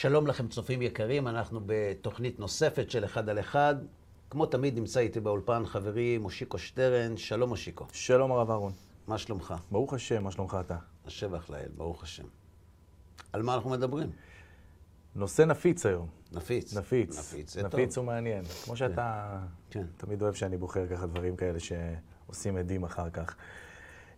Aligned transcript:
שלום 0.00 0.26
לכם, 0.26 0.48
צופים 0.48 0.82
יקרים, 0.82 1.28
אנחנו 1.28 1.60
בתוכנית 1.66 2.40
נוספת 2.40 2.90
של 2.90 3.04
אחד 3.04 3.28
על 3.28 3.40
אחד. 3.40 3.76
כמו 4.30 4.46
תמיד 4.46 4.78
נמצא 4.78 5.00
איתי 5.00 5.20
באולפן 5.20 5.66
חברי 5.66 6.18
מושיקו 6.18 6.58
שטרן. 6.58 7.16
שלום 7.16 7.48
מושיקו. 7.48 7.86
שלום 7.92 8.32
הרב 8.32 8.50
אהרון. 8.50 8.72
מה 9.06 9.18
שלומך? 9.18 9.54
ברוך 9.70 9.94
השם, 9.94 10.24
מה 10.24 10.30
שלומך 10.30 10.56
אתה? 10.60 10.76
השבח 11.06 11.50
לאל, 11.50 11.68
ברוך 11.76 12.02
השם. 12.02 12.24
על 13.32 13.42
מה 13.42 13.54
אנחנו 13.54 13.70
מדברים? 13.70 14.10
נושא 15.14 15.42
נפיץ 15.42 15.86
היום. 15.86 16.08
נפיץ. 16.32 16.76
נפיץ. 16.76 17.18
נפיץ, 17.18 17.54
זה 17.54 17.62
נפיץ 17.62 17.94
טוב. 17.94 18.04
ומעניין. 18.04 18.44
כמו 18.64 18.76
שאתה 18.76 19.38
כן. 19.70 19.86
תמיד 19.96 20.22
אוהב 20.22 20.34
שאני 20.34 20.56
בוחר 20.56 20.86
ככה 20.86 21.06
דברים 21.06 21.36
כאלה 21.36 21.58
שעושים 21.60 22.56
עדים 22.56 22.84
אחר 22.84 23.10
כך. 23.10 23.36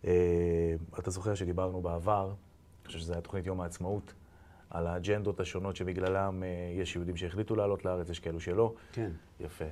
אה, 0.05 0.75
אתה 0.99 1.11
זוכר 1.11 1.35
שדיברנו 1.35 1.81
בעבר, 1.81 2.25
אני 2.25 2.87
חושב 2.87 2.99
שזו 2.99 3.13
הייתה 3.13 3.23
תוכנית 3.23 3.45
יום 3.45 3.61
העצמאות, 3.61 4.13
על 4.71 4.87
האג'נדות 4.87 5.39
השונות 5.39 5.75
שבגללם 5.75 6.43
אה, 6.43 6.47
יש 6.81 6.95
יהודים 6.95 7.15
שהחליטו 7.15 7.55
לעלות 7.55 7.85
לארץ, 7.85 8.09
יש 8.09 8.19
כאלו 8.19 8.39
שלא. 8.39 8.73
כן. 8.91 9.11
יפה. 9.39 9.65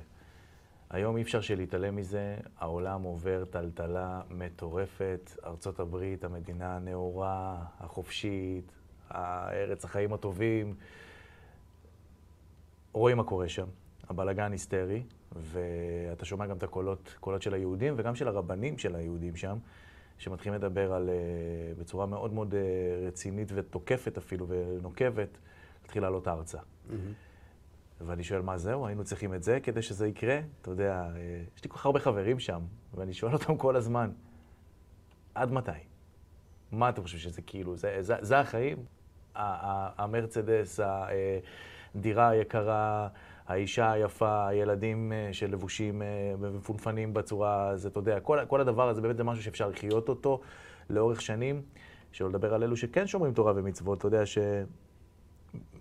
היום 0.90 1.16
אי 1.16 1.22
אפשר 1.22 1.40
שלהתעלם 1.40 1.96
מזה, 1.96 2.36
העולם 2.58 3.02
עובר 3.02 3.44
טלטלה 3.44 4.20
מטורפת. 4.30 5.30
ארצות 5.44 5.80
הברית, 5.80 6.24
המדינה 6.24 6.76
הנאורה, 6.76 7.56
החופשית, 7.80 8.72
ארץ 9.14 9.84
החיים 9.84 10.12
הטובים. 10.12 10.74
רואים 12.92 13.16
מה 13.16 13.24
קורה 13.24 13.48
שם, 13.48 13.66
הבלגן 14.08 14.52
היסטרי, 14.52 15.02
ואתה 15.32 16.24
שומע 16.24 16.46
גם 16.46 16.56
את 16.56 16.62
הקולות, 16.62 17.14
קולות 17.20 17.42
של 17.42 17.54
היהודים 17.54 17.94
וגם 17.96 18.14
של 18.14 18.28
הרבנים 18.28 18.78
של 18.78 18.96
היהודים 18.96 19.36
שם, 19.36 19.58
שמתחילים 20.20 20.54
לדבר 20.54 20.92
על, 20.92 21.08
אה, 21.08 21.14
בצורה 21.78 22.06
מאוד 22.06 22.32
מאוד 22.32 22.54
אה, 22.54 22.60
רצינית 23.06 23.52
ותוקפת 23.54 24.18
אפילו, 24.18 24.46
ונוקבת, 24.48 25.38
להתחיל 25.82 26.02
לעלות 26.02 26.28
ארצה. 26.28 26.58
ואני 28.00 28.24
שואל, 28.24 28.42
מה 28.42 28.58
זהו? 28.58 28.86
היינו 28.86 29.04
צריכים 29.04 29.34
את 29.34 29.42
זה 29.42 29.60
כדי 29.62 29.82
שזה 29.82 30.06
יקרה? 30.08 30.40
אתה 30.62 30.70
יודע, 30.70 31.10
אה, 31.16 31.42
יש 31.56 31.64
לי 31.64 31.70
כל 31.70 31.76
כך 31.76 31.86
הרבה 31.86 32.00
חברים 32.00 32.38
שם, 32.38 32.60
ואני 32.94 33.12
שואל 33.12 33.32
אותם 33.32 33.56
כל 33.56 33.76
הזמן, 33.76 34.10
עד 35.34 35.52
מתי? 35.52 35.70
מה 36.72 36.88
אתם 36.88 37.02
חושבים 37.02 37.20
שזה 37.20 37.42
כאילו, 37.42 37.76
זה, 37.76 37.96
זה, 38.00 38.14
זה 38.20 38.38
החיים? 38.38 38.78
המרצדס, 39.34 40.80
הדירה 41.94 42.28
היקרה, 42.28 43.08
האישה 43.50 43.92
היפה, 43.92 44.48
הילדים 44.48 45.12
אה, 45.12 45.28
שלבושים 45.32 46.02
אה, 46.02 46.08
ומפונפנים 46.40 47.14
בצורה, 47.14 47.76
זה, 47.76 47.88
אתה 47.88 47.98
יודע, 47.98 48.20
כל, 48.20 48.38
כל 48.48 48.60
הדבר 48.60 48.88
הזה 48.88 49.00
באמת 49.00 49.16
זה 49.16 49.24
משהו 49.24 49.44
שאפשר 49.44 49.68
לחיות 49.68 50.08
אותו 50.08 50.40
לאורך 50.90 51.22
שנים, 51.22 51.62
שלא 52.12 52.28
לדבר 52.28 52.54
על 52.54 52.62
אלו 52.62 52.76
שכן 52.76 53.06
שומרים 53.06 53.32
תורה 53.32 53.52
ומצוות, 53.56 53.98
אתה 53.98 54.06
יודע, 54.06 54.26
ש... 54.26 54.38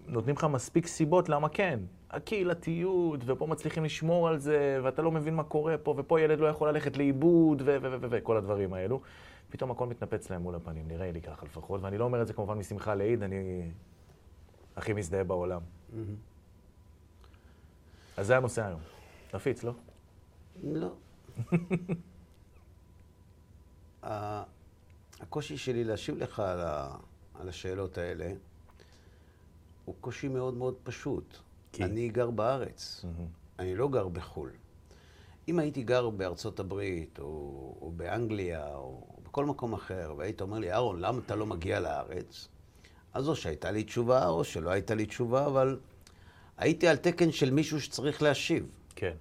נותנים 0.08 0.36
לך 0.36 0.44
מספיק 0.44 0.88
סיבות 0.88 1.30
למה 1.30 1.50
כן. 1.50 1.80
הקהילתיות, 2.12 3.20
ופה 3.26 3.48
מצליחים 3.48 3.84
לשמור 3.84 4.28
על 4.28 4.38
זה, 4.38 4.80
ואתה 4.84 5.02
לא 5.02 5.12
מבין 5.12 5.36
מה 5.36 5.44
קורה 5.44 5.78
פה, 5.78 5.96
ופה 5.98 6.22
ילד 6.22 6.40
לא 6.40 6.48
יכול 6.48 6.70
ללכת 6.70 6.98
לאיבוד, 6.98 7.62
וכל 8.10 8.38
הדברים 8.38 8.74
האלו. 8.74 9.02
פתאום 9.50 9.72
הכל 9.72 9.88
מתנפץ 9.88 10.30
להם 10.30 10.42
מול 10.42 10.56
הפנים, 10.56 10.88
נראה 10.88 11.12
לי 11.12 11.22
ככה 11.22 11.46
לפחות, 11.46 11.82
ואני 11.82 11.98
לא 11.98 12.04
אומר 12.04 12.22
את 12.22 12.28
זה 12.28 12.34
כמובן 12.34 12.58
משמחה 12.58 12.96
לאיד, 12.96 13.24
אני 13.24 13.62
הכי 14.76 14.94
מזדהה 14.94 15.24
בעולם. 15.24 15.62
אז 18.20 18.28
זה 18.28 18.38
הנושא 18.38 18.66
היום. 18.66 18.80
נפיץ, 19.34 19.64
לא? 19.64 19.74
לא. 20.64 20.94
הקושי 25.20 25.58
שלי 25.58 25.84
להשיב 25.84 26.18
לך 26.18 26.40
על, 26.40 26.62
ה... 26.62 26.96
על 27.40 27.50
השאלות 27.50 27.98
האלה 27.98 28.34
הוא 29.86 29.96
קושי 30.02 30.28
מאוד 30.28 30.54
מאוד 30.54 30.76
פשוט. 30.84 31.38
כי? 31.72 31.84
אני 31.84 32.10
גר 32.10 32.30
בארץ, 32.30 33.06
אני 33.60 33.76
לא 33.76 33.90
גר 33.90 34.08
בחו"ל. 34.08 34.50
אם 35.48 35.60
הייתי 35.60 35.84
גר 35.84 36.10
בארצות 36.10 36.60
הברית, 36.60 37.20
או, 37.20 37.26
או 37.82 37.92
באנגליה, 37.96 38.76
או 38.76 39.08
בכל 39.24 39.46
מקום 39.46 39.74
אחר, 39.74 40.14
והיית 40.18 40.42
אומר 40.42 40.60
לי, 40.60 40.72
אהרון, 40.72 41.00
למה 41.00 41.20
אתה 41.26 41.36
לא 41.36 41.46
מגיע 41.46 41.80
לארץ? 41.80 42.48
אז 43.14 43.30
או 43.30 43.36
שהייתה 43.36 43.72
לי 43.72 43.84
תשובה, 43.84 44.28
או 44.28 44.44
שלא 44.44 44.70
הייתה 44.70 44.96
לי 44.96 45.06
תשובה, 45.06 45.46
אבל 45.46 45.80
הייתי 46.60 46.88
על 46.88 46.98
תקן 46.98 47.32
של 47.32 47.52
מישהו 47.52 47.82
שצריך 47.82 48.22
להשיב. 48.22 48.66
כן. 48.96 49.14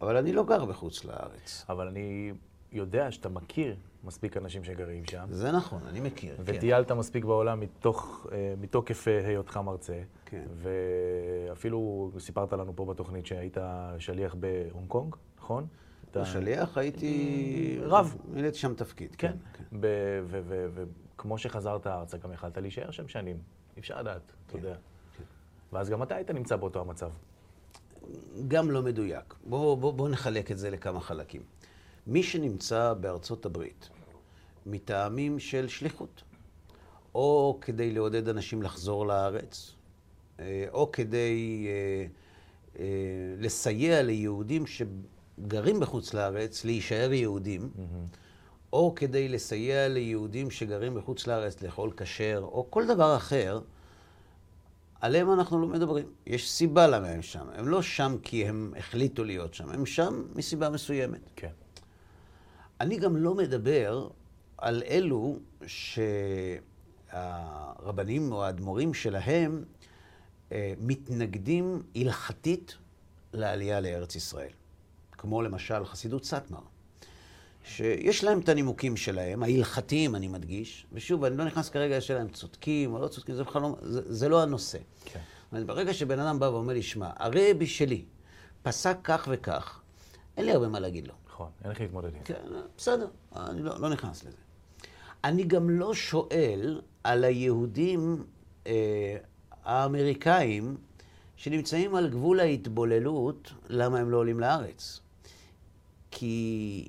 אבל 0.00 0.16
אני 0.16 0.32
לא 0.32 0.44
גר 0.44 0.64
בחוץ 0.64 1.04
לארץ. 1.04 1.64
אבל 1.68 1.88
אני 1.88 2.32
יודע 2.72 3.10
שאתה 3.10 3.28
מכיר 3.28 3.76
מספיק 4.04 4.36
אנשים 4.36 4.64
שגרים 4.64 5.04
שם, 5.04 5.26
זה 5.30 5.52
נכון, 5.52 5.80
אני 5.88 6.00
מכיר. 6.00 6.36
כן. 6.36 6.42
וטיילת 6.46 6.92
מספיק 6.92 7.24
בעולם 7.24 7.60
מתוך, 7.60 8.26
אה, 8.32 8.54
מתוקף 8.60 9.08
אה, 9.08 9.26
היותך 9.26 9.56
מרצה. 9.56 10.00
כן. 10.24 10.44
ואפילו 10.54 12.10
סיפרת 12.18 12.52
לנו 12.52 12.76
פה 12.76 12.84
בתוכנית 12.84 13.26
שהיית 13.26 13.56
שליח 13.98 14.34
בהונג 14.34 14.88
קונג, 14.88 15.14
נכון? 15.38 15.66
אתה- 16.10 16.20
בשליח 16.22 16.78
הייתי... 16.78 17.78
רב. 17.82 18.16
מילאתי 18.32 18.58
שם 18.58 18.74
תפקיד, 18.74 19.14
כן. 19.16 19.28
כן. 19.28 19.36
כן. 19.70 19.76
ב- 19.80 19.86
ו- 20.26 20.40
ו- 20.44 20.84
וכמו 21.16 21.38
שחזרת 21.38 21.86
ארצה, 21.86 22.18
גם 22.18 22.32
יכלת 22.32 22.58
להישאר 22.58 22.90
שם 22.90 23.08
שנים. 23.08 23.36
אי 23.76 23.80
אפשר 23.80 24.00
לדעת, 24.00 24.22
אתה 24.46 24.52
כן, 24.52 24.58
יודע. 24.58 24.76
ואז 25.74 25.90
גם 25.90 26.02
אתה 26.02 26.14
היית 26.14 26.30
נמצא 26.30 26.56
באותו 26.56 26.80
המצב. 26.80 27.10
גם 28.48 28.70
לא 28.70 28.82
מדויק. 28.82 29.34
בואו 29.44 29.76
בוא, 29.76 29.92
בוא 29.92 30.08
נחלק 30.08 30.50
את 30.50 30.58
זה 30.58 30.70
לכמה 30.70 31.00
חלקים. 31.00 31.42
מי 32.06 32.22
שנמצא 32.22 32.94
בארצות 33.00 33.46
הברית 33.46 33.88
מטעמים 34.66 35.38
של 35.38 35.68
שליחות, 35.68 36.22
או 37.14 37.58
כדי 37.60 37.92
לעודד 37.92 38.28
אנשים 38.28 38.62
לחזור 38.62 39.06
לארץ, 39.06 39.74
אה, 40.40 40.66
או 40.72 40.92
כדי 40.92 41.66
אה, 41.68 42.06
אה, 42.78 42.86
לסייע 43.38 44.02
ליהודים 44.02 44.64
שגרים 44.66 45.80
בחוץ 45.80 46.14
לארץ 46.14 46.64
להישאר 46.64 47.12
יהודים, 47.12 47.70
או 48.72 48.94
כדי 48.96 49.28
לסייע 49.28 49.88
ליהודים 49.88 50.50
שגרים 50.50 50.94
בחוץ 50.94 51.26
לארץ 51.26 51.62
לאכול 51.62 51.92
כשר, 51.96 52.40
או 52.44 52.66
כל 52.70 52.86
דבר 52.86 53.16
אחר, 53.16 53.60
עליהם 55.04 55.32
אנחנו 55.32 55.58
לא 55.58 55.66
מדברים. 55.66 56.06
יש 56.26 56.50
סיבה 56.50 56.86
למה 56.86 57.08
הם 57.08 57.22
שם. 57.22 57.46
הם 57.54 57.68
לא 57.68 57.82
שם 57.82 58.16
כי 58.22 58.46
הם 58.48 58.74
החליטו 58.78 59.24
להיות 59.24 59.54
שם, 59.54 59.70
הם 59.70 59.86
שם 59.86 60.24
מסיבה 60.34 60.70
מסוימת. 60.70 61.20
כן. 61.36 61.50
אני 62.80 62.96
גם 62.96 63.16
לא 63.16 63.34
מדבר 63.34 64.08
על 64.58 64.82
אלו 64.86 65.38
שהרבנים 67.12 68.32
או 68.32 68.44
האדמו"רים 68.44 68.94
שלהם 68.94 69.64
אה, 70.52 70.74
מתנגדים 70.78 71.82
הלכתית 71.96 72.76
לעלייה 73.32 73.80
לארץ 73.80 74.16
ישראל. 74.16 74.52
כמו 75.12 75.42
למשל 75.42 75.84
חסידות 75.84 76.24
סאטמר, 76.24 76.62
שיש 77.64 78.24
להם 78.24 78.40
את 78.40 78.48
הנימוקים 78.48 78.96
שלהם, 78.96 79.42
ההלכתיים 79.42 80.14
אני 80.14 80.28
מדגיש, 80.28 80.86
ושוב, 80.92 81.24
אני 81.24 81.36
לא 81.36 81.44
נכנס 81.44 81.68
כרגע 81.68 81.98
לשאלה 81.98 82.22
אם 82.22 82.28
צודקים 82.28 82.94
או 82.94 82.98
לא 82.98 83.08
צודקים, 83.08 83.34
זה 83.34 83.44
בכלל 83.44 83.62
לא, 83.62 83.76
זה, 83.82 84.00
זה 84.14 84.28
לא 84.28 84.42
הנושא. 84.42 84.78
כן. 85.04 85.20
אומרת, 85.52 85.66
ברגע 85.66 85.94
שבן 85.94 86.18
אדם 86.18 86.38
בא 86.38 86.44
ואומר 86.44 86.72
לי, 86.72 86.82
שמע, 86.82 87.10
הרבי 87.16 87.66
שלי 87.66 88.04
פסק 88.62 88.96
כך 89.04 89.28
וכך, 89.30 89.80
אין 90.36 90.46
לי 90.46 90.52
הרבה 90.52 90.68
מה 90.68 90.80
להגיד 90.80 91.08
לו. 91.08 91.14
נכון, 91.28 91.48
אין 91.62 91.70
איך 91.70 91.80
להתמודד 91.80 92.14
עם. 92.14 92.22
כן, 92.24 92.42
בסדר, 92.76 93.08
אני 93.36 93.62
לא, 93.62 93.80
לא 93.80 93.88
נכנס 93.88 94.24
לזה. 94.24 94.36
אני 95.24 95.44
גם 95.44 95.70
לא 95.70 95.94
שואל 95.94 96.80
על 97.04 97.24
היהודים 97.24 98.24
אה, 98.66 99.16
האמריקאים 99.64 100.76
שנמצאים 101.36 101.94
על 101.94 102.10
גבול 102.10 102.40
ההתבוללות, 102.40 103.52
למה 103.68 103.98
הם 103.98 104.10
לא 104.10 104.16
עולים 104.16 104.40
לארץ. 104.40 105.00
כי 106.10 106.88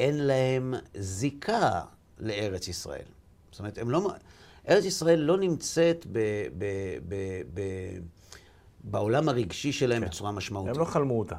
אין 0.00 0.26
להם 0.26 0.74
זיקה 0.94 1.80
לארץ 2.18 2.68
ישראל. 2.68 3.04
זאת 3.50 3.58
אומרת, 3.58 3.78
הם 3.78 3.90
לא... 3.90 4.10
ארץ 4.68 4.84
ישראל 4.84 5.18
לא 5.18 5.38
נמצאת 5.38 6.06
ב, 6.12 6.18
ב, 6.58 6.64
ב, 7.08 7.14
ב, 7.54 7.60
בעולם 8.84 9.28
הרגשי 9.28 9.72
שלהם 9.72 10.02
כן. 10.02 10.08
בצורה 10.08 10.32
משמעותית. 10.32 10.74
הם 10.74 10.80
לא 10.80 10.84
חלמו 10.84 11.18
אותה. 11.18 11.36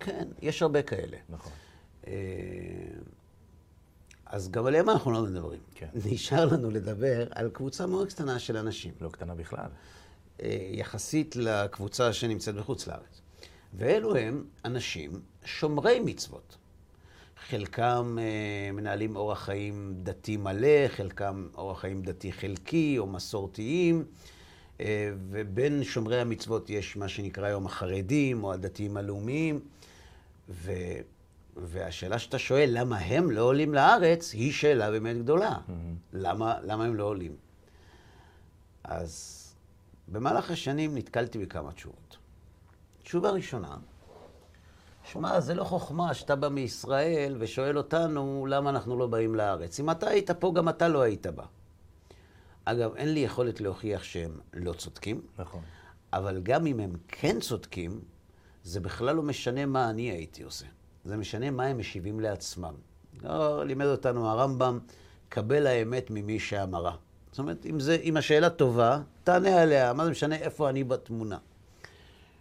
כן, 0.00 0.28
יש 0.42 0.62
הרבה 0.62 0.82
כאלה. 0.82 1.16
נכון. 1.28 1.52
אה, 2.06 2.12
אז 4.26 4.50
גם 4.50 4.66
עליהם 4.66 4.90
אנחנו 4.90 5.10
לא 5.10 5.22
מדברים. 5.22 5.60
כן. 5.74 5.88
נשאר 6.10 6.44
לנו 6.44 6.70
לדבר 6.70 7.26
על 7.30 7.50
קבוצה 7.50 7.86
מאוד 7.86 8.08
קטנה 8.08 8.38
של 8.38 8.56
אנשים, 8.56 8.92
לא 9.00 9.08
קטנה 9.08 9.34
בכלל. 9.34 9.68
אה, 10.42 10.68
יחסית 10.72 11.36
לקבוצה 11.36 12.12
שנמצאת 12.12 12.54
בחוץ 12.54 12.86
לארץ. 12.86 13.20
ואלו 13.74 14.16
הם 14.16 14.44
אנשים 14.64 15.20
שומרי 15.44 16.00
מצוות. 16.00 16.56
חלקם 17.50 18.16
אה, 18.20 18.72
מנהלים 18.72 19.16
אורח 19.16 19.44
חיים 19.44 19.94
דתי 20.02 20.36
מלא, 20.36 20.88
חלקם 20.88 21.48
אורח 21.54 21.80
חיים 21.80 22.02
דתי 22.02 22.32
חלקי 22.32 22.98
או 22.98 23.06
מסורתיים, 23.06 24.04
אה, 24.80 25.12
ובין 25.30 25.84
שומרי 25.84 26.20
המצוות 26.20 26.70
יש 26.70 26.96
מה 26.96 27.08
שנקרא 27.08 27.46
היום 27.46 27.66
החרדים 27.66 28.44
או 28.44 28.52
הדתיים 28.52 28.96
הלאומיים. 28.96 29.60
ו... 30.48 30.72
והשאלה 31.56 32.18
שאתה 32.18 32.38
שואל, 32.38 32.68
למה 32.72 32.98
הם 32.98 33.30
לא 33.30 33.42
עולים 33.42 33.74
לארץ, 33.74 34.32
היא 34.32 34.52
שאלה 34.52 34.90
באמת 34.90 35.18
גדולה. 35.18 35.58
למה, 36.12 36.54
למה 36.62 36.84
הם 36.84 36.94
לא 36.94 37.04
עולים? 37.04 37.36
אז 38.84 39.42
במהלך 40.08 40.50
השנים 40.50 40.98
נתקלתי 40.98 41.38
בכמה 41.38 41.72
תשובות. 41.72 42.16
תשובה 43.02 43.30
ראשונה, 43.30 43.76
שמע, 45.12 45.40
זה 45.40 45.54
לא 45.54 45.64
חוכמה 45.64 46.14
שאתה 46.14 46.36
בא 46.36 46.48
מישראל 46.48 47.36
ושואל 47.38 47.78
אותנו 47.78 48.46
למה 48.48 48.70
אנחנו 48.70 48.98
לא 48.98 49.06
באים 49.06 49.34
לארץ. 49.34 49.80
אם 49.80 49.90
אתה 49.90 50.08
היית 50.08 50.30
פה, 50.30 50.52
גם 50.54 50.68
אתה 50.68 50.88
לא 50.88 51.00
היית 51.02 51.26
בא. 51.26 51.44
אגב, 52.64 52.94
אין 52.96 53.14
לי 53.14 53.20
יכולת 53.20 53.60
להוכיח 53.60 54.02
שהם 54.02 54.40
לא 54.54 54.72
צודקים, 54.72 55.20
נכון. 55.38 55.60
אבל 56.12 56.40
גם 56.42 56.66
אם 56.66 56.80
הם 56.80 56.96
כן 57.08 57.40
צודקים, 57.40 58.00
זה 58.62 58.80
בכלל 58.80 59.16
לא 59.16 59.22
משנה 59.22 59.66
מה 59.66 59.90
אני 59.90 60.02
הייתי 60.02 60.42
עושה. 60.42 60.66
זה 61.04 61.16
משנה 61.16 61.50
מה 61.50 61.64
הם 61.64 61.78
משיבים 61.78 62.20
לעצמם. 62.20 62.74
לא, 63.22 63.64
לימד 63.64 63.86
אותנו 63.86 64.28
הרמב"ם, 64.28 64.78
קבל 65.28 65.66
האמת 65.66 66.10
ממי 66.10 66.38
שאמרה. 66.38 66.96
זאת 67.30 67.38
אומרת, 67.38 67.66
אם, 67.66 67.80
זה, 67.80 67.94
אם 68.02 68.16
השאלה 68.16 68.50
טובה, 68.50 69.00
תענה 69.24 69.62
עליה, 69.62 69.92
מה 69.92 70.04
זה 70.04 70.10
משנה 70.10 70.36
איפה 70.36 70.68
אני 70.68 70.84
בתמונה. 70.84 71.38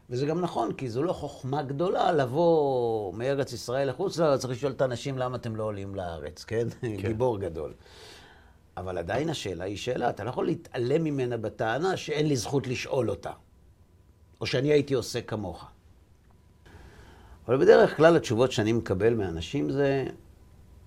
וזה 0.09 0.25
גם 0.25 0.41
נכון, 0.41 0.73
כי 0.73 0.89
זו 0.89 1.03
לא 1.03 1.13
חוכמה 1.13 1.63
גדולה 1.63 2.11
לבוא 2.11 3.13
מארץ 3.13 3.53
ישראל 3.53 3.89
לחוץ 3.89 4.17
לארץ, 4.17 4.41
צריך 4.41 4.53
לשאול 4.53 4.71
את 4.71 4.81
האנשים 4.81 5.17
למה 5.17 5.35
אתם 5.35 5.55
לא 5.55 5.63
עולים 5.63 5.95
לארץ, 5.95 6.43
כן? 6.43 6.67
כן. 6.81 6.95
גיבור 7.01 7.37
גדול. 7.37 7.73
אבל 8.77 8.97
עדיין 8.97 9.29
השאלה 9.29 9.63
היא 9.63 9.77
שאלה, 9.77 10.09
אתה 10.09 10.23
לא 10.23 10.29
יכול 10.29 10.45
להתעלם 10.45 11.03
ממנה 11.03 11.37
בטענה 11.37 11.97
שאין 11.97 12.27
לי 12.27 12.35
זכות 12.35 12.67
לשאול 12.67 13.09
אותה, 13.09 13.31
או 14.41 14.45
שאני 14.45 14.67
הייתי 14.71 14.93
עושה 14.93 15.21
כמוך. 15.21 15.65
אבל 17.47 17.57
בדרך 17.57 17.97
כלל 17.97 18.15
התשובות 18.15 18.51
שאני 18.51 18.73
מקבל 18.73 19.13
מאנשים 19.13 19.71
זה, 19.71 20.05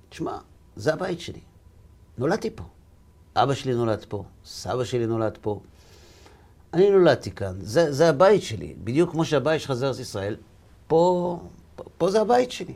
תשמע, 0.09 0.39
זה 0.77 0.95
הבית 0.95 1.21
שלי. 1.21 1.41
נולדתי 2.19 2.51
פה. 2.55 2.65
אבא 3.37 3.55
שלי 3.55 3.75
נולד 3.75 4.05
פה, 4.09 4.25
סבא 4.45 4.85
שלי 4.85 5.07
נולד 5.07 5.39
פה. 5.41 5.61
אני 6.75 6.91
נולדתי 6.91 7.31
כאן, 7.31 7.57
זה, 7.61 7.93
זה 7.93 8.09
הבית 8.09 8.43
שלי. 8.43 8.75
בדיוק 8.85 9.11
כמו 9.11 9.25
שהבית 9.25 9.61
שלך 9.61 9.73
זה 9.73 9.87
ארץ 9.87 9.99
ישראל, 9.99 10.37
פה, 10.87 11.41
פה, 11.77 11.85
פה 11.99 12.11
זה 12.11 12.21
הבית 12.21 12.51
שלי. 12.51 12.75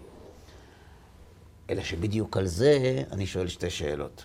אלא 1.70 1.82
שבדיוק 1.82 2.36
על 2.36 2.46
זה 2.46 3.02
אני 3.12 3.26
שואל 3.26 3.48
שתי 3.48 3.70
שאלות. 3.70 4.24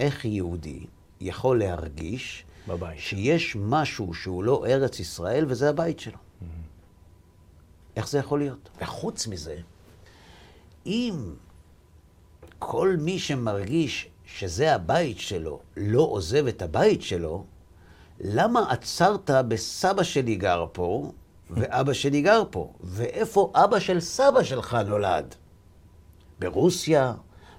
איך 0.00 0.24
יהודי 0.24 0.86
יכול 1.20 1.58
להרגיש 1.58 2.44
בבית. 2.68 2.98
שיש 2.98 3.56
משהו 3.56 4.14
שהוא 4.14 4.44
לא 4.44 4.66
ארץ 4.66 5.00
ישראל 5.00 5.44
וזה 5.48 5.68
הבית 5.68 6.00
שלו? 6.00 6.18
איך 7.96 8.08
זה 8.08 8.18
יכול 8.18 8.38
להיות? 8.38 8.68
וחוץ 8.80 9.26
מזה, 9.26 9.56
אם 10.86 11.34
כל 12.58 12.96
מי 13.00 13.18
שמרגיש 13.18 14.08
שזה 14.24 14.74
הבית 14.74 15.18
שלו 15.18 15.60
לא 15.76 16.02
עוזב 16.02 16.46
את 16.46 16.62
הבית 16.62 17.02
שלו, 17.02 17.44
למה 18.20 18.72
עצרת 18.72 19.30
בסבא 19.48 20.02
שלי 20.02 20.34
גר 20.34 20.64
פה 20.72 21.12
ואבא 21.50 21.92
שלי 21.92 22.22
גר 22.22 22.42
פה? 22.50 22.72
ואיפה 22.80 23.52
אבא 23.54 23.78
של 23.78 24.00
סבא 24.00 24.42
שלך 24.42 24.76
נולד? 24.86 25.34
ברוסיה? 26.38 27.12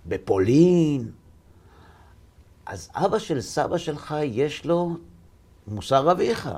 בפולין? 0.06 1.12
אז 2.66 2.90
אבא 2.96 3.20
של 3.20 3.42
סבא 3.42 3.78
שלך 3.78 4.16
יש 4.24 4.66
לו 4.66 4.96
מוסר 5.68 6.12
אביך. 6.12 6.50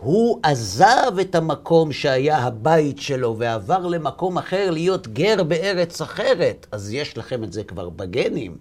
הוא 0.00 0.40
עזב 0.42 1.12
את 1.20 1.34
המקום 1.34 1.92
שהיה 1.92 2.38
הבית 2.38 2.98
שלו 2.98 3.38
ועבר 3.38 3.86
למקום 3.86 4.38
אחר 4.38 4.70
להיות 4.70 5.08
גר 5.08 5.42
בארץ 5.42 6.00
אחרת. 6.00 6.66
אז 6.72 6.92
יש 6.92 7.18
לכם 7.18 7.44
את 7.44 7.52
זה 7.52 7.64
כבר 7.64 7.88
בגנים. 7.88 8.56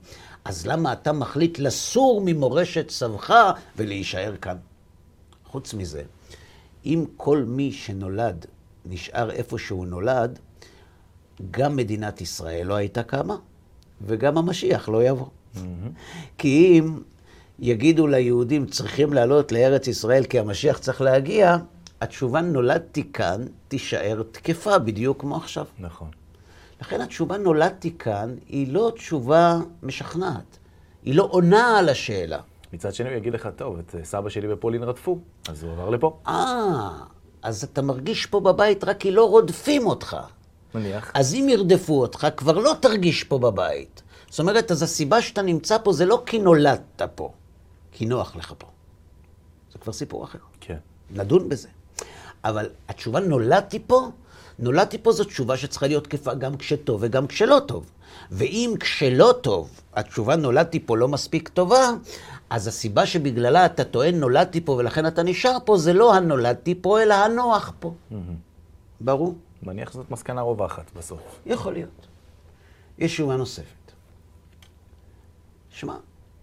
אז 0.48 0.68
למה 0.68 0.94
אתה 0.94 1.14
מחליט 1.14 1.60
לסור 1.60 2.22
ממורשת 2.26 2.90
סבך 2.90 3.34
ולהישאר 3.78 4.36
כאן? 4.42 4.58
חוץ 5.46 5.74
מזה, 5.74 6.04
אם 6.86 7.06
כל 7.18 7.44
מי 7.48 7.72
שנולד 7.72 8.46
נשאר 8.86 9.32
איפה 9.32 9.60
שהוא 9.60 9.86
נולד, 9.86 10.40
גם 11.52 11.76
מדינת 11.76 12.22
ישראל 12.22 12.68
לא 12.68 12.76
הייתה 12.76 13.04
קמה, 13.04 13.36
וגם 14.02 14.38
המשיח 14.38 14.90
לא 14.90 15.04
יבוא. 15.04 15.26
Mm-hmm. 15.26 15.60
כי 16.38 16.80
אם 16.80 17.00
יגידו 17.60 18.08
ליהודים 18.08 18.66
צריכים 18.66 19.14
לעלות 19.14 19.52
לארץ 19.52 19.88
ישראל 19.88 20.24
כי 20.24 20.40
המשיח 20.40 20.78
צריך 20.78 21.02
להגיע, 21.02 21.58
התשובה 22.02 22.42
נולדתי 22.42 23.12
כאן 23.14 23.46
תישאר 23.68 24.24
תקפה 24.32 24.80
בדיוק 24.80 25.22
כמו 25.22 25.36
עכשיו. 25.36 25.66
נכון. 25.80 26.10
לכן 26.82 27.02
התשובה 27.02 27.38
נולדתי 27.38 27.98
כאן 27.98 28.36
היא 28.48 28.74
לא 28.74 28.92
תשובה 28.96 29.60
משכנעת. 29.84 30.58
היא 31.04 31.16
לא 31.16 31.28
עונה 31.32 31.80
על 31.80 31.90
השאלה. 31.90 32.40
מצד 32.74 32.94
שני 32.94 33.10
הוא 33.10 33.18
יגיד 33.18 33.34
לך, 33.34 33.50
טוב, 33.56 33.80
את 33.80 33.96
סבא 34.04 34.30
שלי 34.30 34.48
בפולין 34.48 34.84
רדפו, 34.84 35.20
אז 35.50 35.64
הוא 35.64 35.72
עבר 35.72 35.90
לפה. 35.90 36.20
אה, 36.28 36.90
אז 37.42 37.64
אתה 37.64 37.82
מרגיש 37.82 38.26
פה 38.26 38.40
בבית 38.40 38.84
רק 38.84 39.00
כי 39.00 39.12
לא 39.12 39.30
רודפים 39.30 39.88
אותך. 39.88 40.18
נניח. 40.76 41.12
אז 41.14 41.34
אם 41.34 41.48
ירדפו 41.50 42.02
אותך, 42.02 42.28
כבר 42.38 42.58
לא 42.58 42.76
תרגיש 42.80 43.24
פה 43.24 43.40
בבית. 43.40 44.02
זאת 44.30 44.40
אומרת, 44.40 44.72
אז 44.72 44.84
הסיבה 44.84 45.22
שאתה 45.22 45.42
נמצא 45.42 45.78
פה 45.84 45.94
זה 45.94 46.06
לא 46.06 46.24
כי 46.26 46.40
נולדת 46.40 47.02
פה, 47.16 47.32
כי 47.92 48.06
נוח 48.06 48.36
לך 48.36 48.54
פה. 48.58 48.68
זה 49.74 49.80
כבר 49.80 49.94
סיפור 49.94 50.24
אחר. 50.24 50.40
כן. 50.62 50.78
נדון 51.12 51.50
בזה. 51.50 51.68
אבל 52.44 52.70
התשובה 52.90 53.20
נולדתי 53.20 53.80
פה, 53.88 54.10
נולדתי 54.60 54.98
פה 54.98 55.12
זו 55.12 55.24
תשובה 55.24 55.58
שצריכה 55.58 55.88
להיות 55.88 56.04
תקפה 56.04 56.34
גם 56.34 56.58
כשטוב 56.58 57.00
וגם 57.04 57.28
כשלא 57.28 57.60
טוב. 57.68 57.92
ואם 58.32 58.74
כשלא 58.80 59.34
טוב, 59.42 59.82
התשובה 59.94 60.36
נולדתי 60.36 60.80
פה 60.80 60.98
לא 60.98 61.08
מספיק 61.08 61.50
טובה, 61.50 61.90
אז 62.50 62.68
הסיבה 62.68 63.06
שבגללה 63.06 63.66
אתה 63.66 63.84
טוען 63.84 64.20
נולדתי 64.20 64.62
פה 64.62 64.72
ולכן 64.72 65.08
אתה 65.08 65.24
נשאר 65.24 65.58
פה, 65.66 65.78
זה 65.78 65.94
לא 65.94 66.16
הנולדתי 66.16 66.76
פה, 66.82 67.02
אלא 67.02 67.14
הנוח 67.14 67.74
פה. 67.80 67.94
ברור? 69.02 69.36
מניח 69.64 69.92
שזאת 69.92 70.12
מסקנה 70.12 70.42
רווחת 70.42 70.92
בסוף. 70.96 71.22
יכול 71.46 71.74
להיות. 71.74 72.08
יש 72.98 73.14
תשובה 73.14 73.36
נוספת. 73.36 73.92
שמע, 75.70 75.96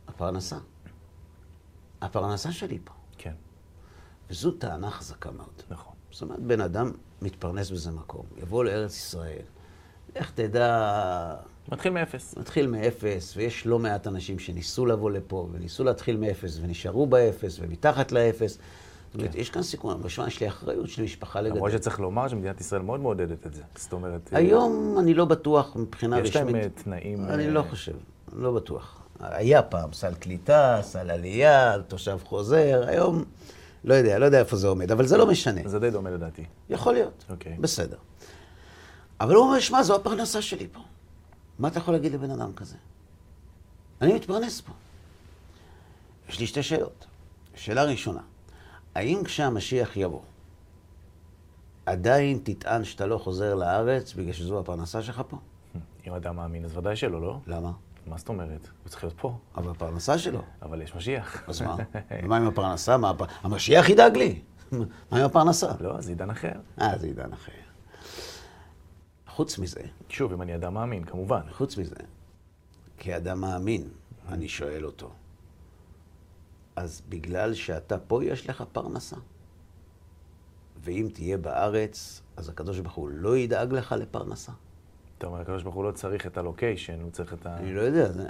הפרנסה. 0.09 0.57
הפרנסה 2.01 2.53
שלי 2.53 2.79
פה. 2.85 2.93
כן, 3.19 3.35
וזו 4.31 4.51
טענה 4.51 4.91
חזקה 4.91 5.31
מאוד. 5.31 5.63
נכון. 5.71 5.94
זאת 6.15 6.23
אומרת, 6.23 6.41
בן 6.41 6.61
אדם 6.61 6.91
מתפרנס 7.23 7.71
באיזה 7.71 7.91
מקום, 7.91 8.27
יבוא 8.43 8.65
לארץ 8.65 8.97
ישראל, 8.97 9.43
איך 10.15 10.31
תדע, 10.35 11.35
מתחיל 11.73 11.93
מאפס. 11.93 12.35
מתחיל 12.37 12.67
מאפס, 12.67 13.37
ויש 13.37 13.67
לא 13.67 13.79
מעט 13.79 14.07
אנשים 14.07 14.39
שניסו 14.39 14.87
לבוא 14.87 15.11
לפה, 15.11 15.49
וניסו 15.53 15.85
להתחיל 15.85 16.17
מאפס, 16.17 16.59
ונשארו 16.63 17.07
באפס, 17.07 17.59
ומתחת 17.61 18.13
לאפס. 18.13 18.53
זאת 18.53 19.15
אומרת, 19.15 19.33
כן. 19.33 19.39
יש 19.39 19.51
כאן 19.51 19.63
סיכון, 19.63 19.97
אבל 20.01 20.09
שמע, 20.09 20.27
יש 20.27 20.41
לי 20.41 20.49
אחריות, 20.49 20.89
יש 20.89 20.99
לי 20.99 21.05
משפחה 21.05 21.41
לגדל. 21.41 21.57
למרות 21.57 21.73
שצריך 21.73 22.01
לומר 22.01 22.29
שמדינת 22.29 22.61
ישראל 22.61 22.83
מאוד 22.83 23.01
מעודדת 23.01 23.47
את 23.47 23.55
זה. 23.55 23.63
זאת 23.77 23.93
אומרת... 23.93 24.31
אה, 24.33 24.39
היום 24.39 24.97
אני 25.01 25.15
לא 25.15 25.25
בטוח 25.25 25.77
מבחינה 25.77 26.21
יש 26.21 26.29
רשמית. 26.29 26.55
להם 26.55 26.57
אה, 26.57 26.69
תנאים... 26.69 27.25
אני 27.25 27.47
אה, 27.47 27.51
לא 27.51 27.63
חושב, 27.63 27.95
לא 28.33 28.53
בטוח. 28.53 29.01
היה 29.21 29.63
פעם 29.63 29.93
סל 29.93 30.15
קליטה, 30.15 30.79
סל 30.83 31.11
עלייה, 31.11 31.75
תושב 31.89 32.19
חוזר, 32.25 32.85
היום 32.87 33.25
לא 33.85 33.95
יודע, 33.95 34.19
לא 34.19 34.25
יודע 34.25 34.39
איפה 34.39 34.57
זה 34.57 34.69
עומד, 34.69 34.91
אבל 34.91 35.07
זה 35.07 35.17
לא 35.17 35.27
משנה. 35.27 35.61
זה 35.65 35.79
די 35.79 35.91
דומה 35.91 36.11
לדעתי. 36.11 36.45
יכול 36.71 36.95
להיות, 36.95 37.25
אוקיי. 37.31 37.57
בסדר. 37.61 37.97
אבל 39.21 39.35
הוא 39.35 39.45
אומר, 39.45 39.61
שמע, 39.61 39.83
זו 39.83 39.95
הפרנסה 39.95 40.43
שלי 40.43 40.69
פה. 40.73 40.81
מה 41.59 41.69
אתה 41.69 41.79
יכול 41.79 41.95
להגיד 41.95 42.13
לבן 42.13 42.31
אדם 42.31 42.53
כזה? 42.53 42.77
אני 44.01 44.15
מתפרנס 44.15 44.61
פה. 44.61 44.73
יש 46.29 46.41
לי 46.41 46.47
שתי 46.47 46.63
שאלות. 46.63 47.07
שאלה 47.55 47.85
ראשונה, 47.85 48.21
האם 48.95 49.25
כשהמשיח 49.25 49.97
יבוא, 49.97 50.21
עדיין 51.87 52.41
תטען 52.45 52.85
שאתה 52.85 53.07
לא 53.07 53.19
חוזר 53.19 53.55
לארץ 53.55 54.13
בגלל 54.13 54.33
שזו 54.33 54.61
הפרנסה 54.61 55.03
שלך 55.03 55.23
פה? 55.29 55.37
אם 56.07 56.13
אדם 56.13 56.37
מאמין, 56.37 56.65
אז 56.65 56.77
ודאי 56.77 56.97
שלא, 56.97 57.21
לא? 57.21 57.39
למה? 57.47 57.73
מה 58.07 58.19
זאת 58.19 58.29
אומרת? 58.29 58.69
הוא 58.83 58.89
צריך 58.89 59.05
להיות 59.05 59.17
פה. 59.21 59.39
אבל 59.57 59.71
הפרנסה 59.71 60.19
שלו. 60.19 60.43
אבל 60.63 60.83
יש 60.83 60.95
משיח. 60.95 61.49
אז 61.49 61.63
מה? 61.63 61.77
ומה 62.25 62.37
עם 62.37 62.47
הפרנסה? 62.47 62.97
מה. 62.97 63.13
המשיח 63.43 63.89
ידאג 63.89 64.17
לי. 64.17 64.43
מה 65.11 65.19
עם 65.19 65.25
הפרנסה? 65.25 65.73
לא, 65.81 66.01
זה 66.01 66.11
עידן 66.11 66.31
אחר. 66.31 66.53
אה, 66.81 66.99
זה 66.99 67.07
עידן 67.07 67.33
אחר. 67.33 67.53
חוץ 69.35 69.59
מזה, 69.59 69.81
שוב, 70.09 70.33
אם 70.33 70.43
אני 70.43 70.55
אדם 70.55 70.75
מאמין, 70.75 71.05
כמובן. 71.05 71.41
חוץ 71.51 71.77
מזה, 71.77 71.97
כאדם 72.99 73.41
מאמין, 73.41 73.89
אני 74.29 74.49
שואל 74.49 74.87
אותו, 74.87 75.11
אז 76.77 77.03
בגלל 77.09 77.55
שאתה 77.55 77.99
פה 77.99 78.25
יש 78.25 78.49
לך 78.49 78.65
פרנסה? 78.73 79.17
ואם 80.81 81.09
תהיה 81.13 81.39
בארץ, 81.39 82.23
אז 82.37 82.49
הקדוש 82.49 82.79
ברוך 82.79 82.95
הוא 82.95 83.09
לא 83.09 83.37
ידאג 83.37 83.73
לך 83.73 83.93
לפרנסה? 83.93 84.53
אתה 85.25 85.31
אומר, 85.31 85.41
הקדוש 85.43 85.63
ברוך 85.63 85.75
הוא 85.75 85.85
לא 85.85 85.91
צריך 85.91 86.27
את 86.27 86.39
הלוקיישן, 86.39 87.01
הוא 87.03 87.11
צריך 87.11 87.33
את 87.35 87.47
ה... 87.47 87.57
אני 87.57 87.75
לא 87.75 87.81
יודע. 87.81 88.13
זה- 88.13 88.29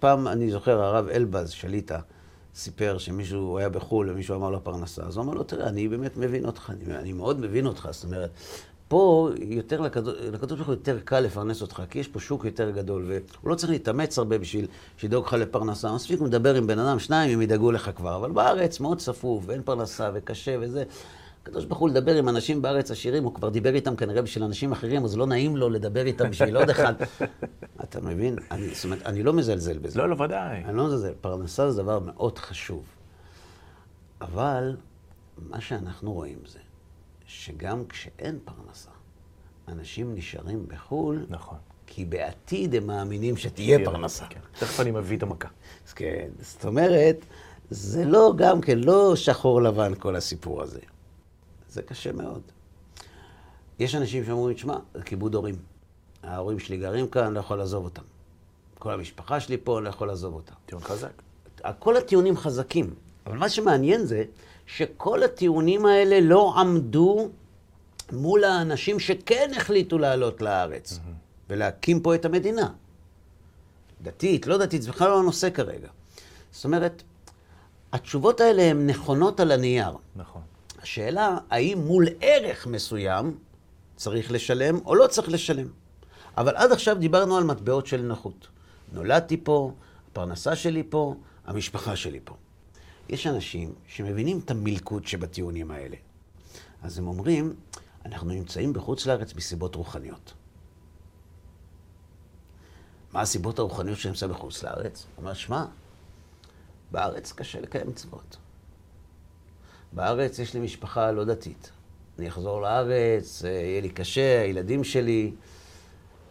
פעם, 0.00 0.28
אני 0.28 0.50
זוכר, 0.50 0.82
הרב 0.82 1.08
אלבז 1.08 1.50
שליטה 1.50 1.98
סיפר 2.54 2.98
שמישהו 2.98 3.58
היה 3.58 3.68
בחו"ל 3.68 4.10
ומישהו 4.10 4.36
אמר 4.36 4.50
לו 4.50 4.64
פרנסה. 4.64 5.02
אז 5.02 5.16
הוא 5.16 5.24
אמר 5.24 5.34
לו, 5.34 5.42
תראה, 5.42 5.68
אני 5.68 5.88
באמת 5.88 6.16
מבין 6.16 6.44
אותך, 6.46 6.70
אני, 6.70 6.96
אני 6.96 7.12
מאוד 7.12 7.40
מבין 7.40 7.66
אותך. 7.66 7.88
זאת 7.92 8.04
אומרת, 8.04 8.30
פה 8.88 9.30
יותר 9.40 9.80
לקדוש 9.80 10.58
ברוך 10.58 10.66
הוא 10.66 10.74
יותר 10.74 10.98
קל 11.04 11.20
לפרנס 11.20 11.62
אותך, 11.62 11.82
כי 11.90 11.98
יש 11.98 12.08
פה 12.08 12.20
שוק 12.20 12.44
יותר 12.44 12.70
גדול, 12.70 13.04
והוא 13.08 13.50
לא 13.50 13.54
צריך 13.54 13.70
להתאמץ 13.72 14.18
הרבה 14.18 14.38
בשביל 14.38 14.66
שידאוג 14.96 15.26
לך 15.26 15.32
לפרנסה. 15.32 15.92
מספיק 15.94 16.18
הוא 16.20 16.28
מדבר 16.28 16.54
עם 16.54 16.66
בן 16.66 16.78
אדם, 16.78 16.98
שניים, 16.98 17.30
הם 17.30 17.42
ידאגו 17.42 17.72
לך 17.72 17.90
כבר. 17.96 18.16
אבל 18.16 18.30
בארץ 18.30 18.80
מאוד 18.80 18.98
צפוף, 18.98 19.44
ואין 19.46 19.62
פרנסה, 19.62 20.10
וקשה, 20.14 20.56
וזה. 20.60 20.84
הקדוש 21.46 21.64
ברוך 21.64 21.78
הוא 21.78 21.88
לדבר 21.88 22.16
עם 22.16 22.28
אנשים 22.28 22.62
בארץ 22.62 22.90
עשירים, 22.90 23.24
הוא 23.24 23.34
כבר 23.34 23.48
דיבר 23.48 23.74
איתם 23.74 23.96
כנראה 23.96 24.22
בשביל 24.22 24.44
אנשים 24.44 24.72
אחרים, 24.72 25.04
אז 25.04 25.16
לא 25.16 25.26
נעים 25.26 25.56
לו 25.56 25.70
לדבר 25.70 26.06
איתם 26.06 26.30
בשביל 26.30 26.56
עוד 26.56 26.70
אחד. 26.70 26.94
אתה 27.84 28.00
מבין? 28.00 28.36
אני, 28.50 28.68
זאת 28.74 28.84
אומרת, 28.84 29.02
אני 29.06 29.22
לא 29.22 29.32
מזלזל 29.32 29.78
בזה. 29.78 29.98
לא, 29.98 30.08
לא, 30.08 30.22
ודאי. 30.22 30.64
אני 30.64 30.76
לא 30.76 30.86
מזלזל. 30.86 31.12
פרנסה 31.20 31.70
זה 31.70 31.82
דבר 31.82 31.98
מאוד 31.98 32.38
חשוב. 32.38 32.84
אבל 34.20 34.76
מה 35.38 35.60
שאנחנו 35.60 36.12
רואים 36.12 36.38
זה 36.46 36.58
שגם 37.26 37.84
כשאין 37.88 38.38
פרנסה, 38.44 38.90
אנשים 39.68 40.14
נשארים 40.14 40.66
בחו"ל. 40.68 41.26
נכון. 41.28 41.58
כי 41.86 42.04
בעתיד 42.04 42.74
הם 42.74 42.86
מאמינים 42.86 43.36
שתהיה 43.36 43.78
פרנסה. 43.84 44.26
כן. 44.26 44.40
תכף 44.58 44.80
אני 44.80 44.90
מביא 44.90 45.16
את 45.16 45.22
המכה. 45.22 45.48
כן, 45.94 46.28
זאת 46.40 46.64
אומרת, 46.64 47.16
זה 47.70 48.04
לא 48.04 48.32
גם 48.36 48.60
כן, 48.60 48.78
לא 48.78 49.16
שחור 49.16 49.62
לבן 49.62 49.94
כל 49.94 50.16
הסיפור 50.16 50.62
הזה. 50.62 50.80
זה 51.70 51.82
קשה 51.82 52.12
מאוד. 52.12 52.42
יש 53.78 53.94
אנשים 53.94 54.24
שאומרים, 54.24 54.54
תשמע, 54.54 54.76
זה 54.94 55.02
כיבוד 55.02 55.34
הורים. 55.34 55.56
ההורים 56.22 56.58
שלי 56.58 56.76
גרים 56.76 57.08
כאן, 57.08 57.32
לא 57.32 57.40
יכול 57.40 57.58
לעזוב 57.58 57.84
אותם. 57.84 58.02
כל 58.78 58.92
המשפחה 58.92 59.40
שלי 59.40 59.56
פה, 59.64 59.80
לא 59.80 59.88
יכול 59.88 60.08
לעזוב 60.08 60.34
אותם. 60.34 60.54
טיעון 60.66 60.84
חזק. 60.84 61.22
כל 61.78 61.96
הטיעונים 61.96 62.36
חזקים. 62.36 62.94
אבל 63.26 63.38
מה 63.38 63.48
שמעניין 63.48 64.06
זה 64.06 64.24
שכל 64.66 65.22
הטיעונים 65.22 65.86
האלה 65.86 66.20
לא 66.20 66.54
עמדו 66.56 67.28
מול 68.12 68.44
האנשים 68.44 69.00
שכן 69.00 69.50
החליטו 69.56 69.98
לעלות 69.98 70.42
לארץ 70.42 70.92
mm-hmm. 70.92 71.10
ולהקים 71.50 72.00
פה 72.00 72.14
את 72.14 72.24
המדינה. 72.24 72.68
דתית, 74.02 74.46
לא 74.46 74.58
דתית, 74.58 74.82
זה 74.82 74.90
בכלל 74.90 75.08
לא 75.08 75.18
הנושא 75.18 75.50
כרגע. 75.50 75.88
זאת 76.52 76.64
אומרת, 76.64 77.02
התשובות 77.92 78.40
האלה 78.40 78.62
הן 78.62 78.90
נכונות 78.90 79.40
על 79.40 79.52
הנייר. 79.52 79.92
נכון. 80.16 80.42
השאלה, 80.86 81.38
האם 81.50 81.78
מול 81.78 82.06
ערך 82.20 82.66
מסוים 82.66 83.38
צריך 83.96 84.30
לשלם 84.30 84.78
או 84.84 84.94
לא 84.94 85.06
צריך 85.06 85.28
לשלם. 85.28 85.68
אבל 86.36 86.56
עד 86.56 86.72
עכשיו 86.72 86.96
דיברנו 86.98 87.36
על 87.36 87.44
מטבעות 87.44 87.86
של 87.86 88.02
נוחות. 88.02 88.48
נולדתי 88.92 89.36
פה, 89.36 89.72
הפרנסה 90.10 90.56
שלי 90.56 90.82
פה, 90.88 91.14
המשפחה 91.46 91.96
שלי 91.96 92.20
פה. 92.24 92.34
יש 93.08 93.26
אנשים 93.26 93.74
שמבינים 93.86 94.40
את 94.44 94.50
המלכוד 94.50 95.06
שבטיעונים 95.06 95.70
האלה. 95.70 95.96
אז 96.82 96.98
הם 96.98 97.08
אומרים, 97.08 97.54
אנחנו 98.04 98.28
נמצאים 98.28 98.72
בחוץ 98.72 99.06
לארץ 99.06 99.34
מסיבות 99.34 99.74
רוחניות. 99.74 100.32
מה 103.12 103.20
הסיבות 103.20 103.58
הרוחניות 103.58 103.98
שאני 103.98 104.12
נמצא 104.12 104.26
בחוץ 104.26 104.62
לארץ? 104.62 105.06
הוא 105.06 105.22
אומר, 105.22 105.34
שמע, 105.34 105.64
בארץ 106.90 107.32
קשה 107.32 107.60
לקיים 107.60 107.88
מצוות. 107.88 108.36
בארץ 109.96 110.38
יש 110.38 110.54
לי 110.54 110.60
משפחה 110.60 111.12
לא 111.12 111.24
דתית. 111.24 111.70
אני 112.18 112.28
אחזור 112.28 112.60
לארץ, 112.60 113.44
אה, 113.44 113.50
יהיה 113.50 113.80
לי 113.80 113.88
קשה, 113.88 114.40
הילדים 114.40 114.84
שלי... 114.84 115.32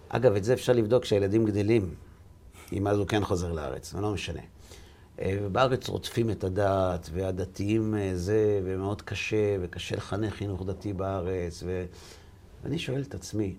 אגב, 0.10 0.36
את 0.36 0.44
זה 0.44 0.54
אפשר 0.54 0.74
לבדוק 0.74 1.04
כשהילדים 1.04 1.46
גדלים, 1.46 1.96
אם 2.74 2.88
אז 2.88 2.98
הוא 2.98 3.08
כן 3.08 3.24
חוזר 3.24 3.52
לארץ, 3.52 3.92
זה 3.92 4.02
לא 4.02 4.12
משנה. 4.12 4.42
אה, 5.20 5.38
ובארץ 5.42 5.90
רודפים 5.90 6.30
את 6.30 6.44
הדת, 6.44 7.10
והדתיים 7.14 7.96
אה, 7.96 8.12
זה, 8.16 8.62
ומאוד 8.64 9.02
קשה, 9.02 9.58
וקשה 9.62 9.96
לחנך 9.96 10.34
חינוך 10.34 10.66
דתי 10.66 10.94
בארץ. 10.94 11.64
ו... 11.66 11.86
ואני 12.64 12.80
שואל 12.80 13.02
את 13.02 13.14
עצמי, 13.14 13.56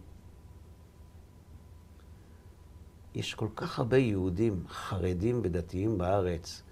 יש 3.14 3.34
כל 3.34 3.48
כך 3.56 3.78
הרבה 3.78 3.96
יהודים 3.96 4.64
חרדים 4.68 5.40
ודתיים 5.44 5.98
בארץ, 5.98 6.62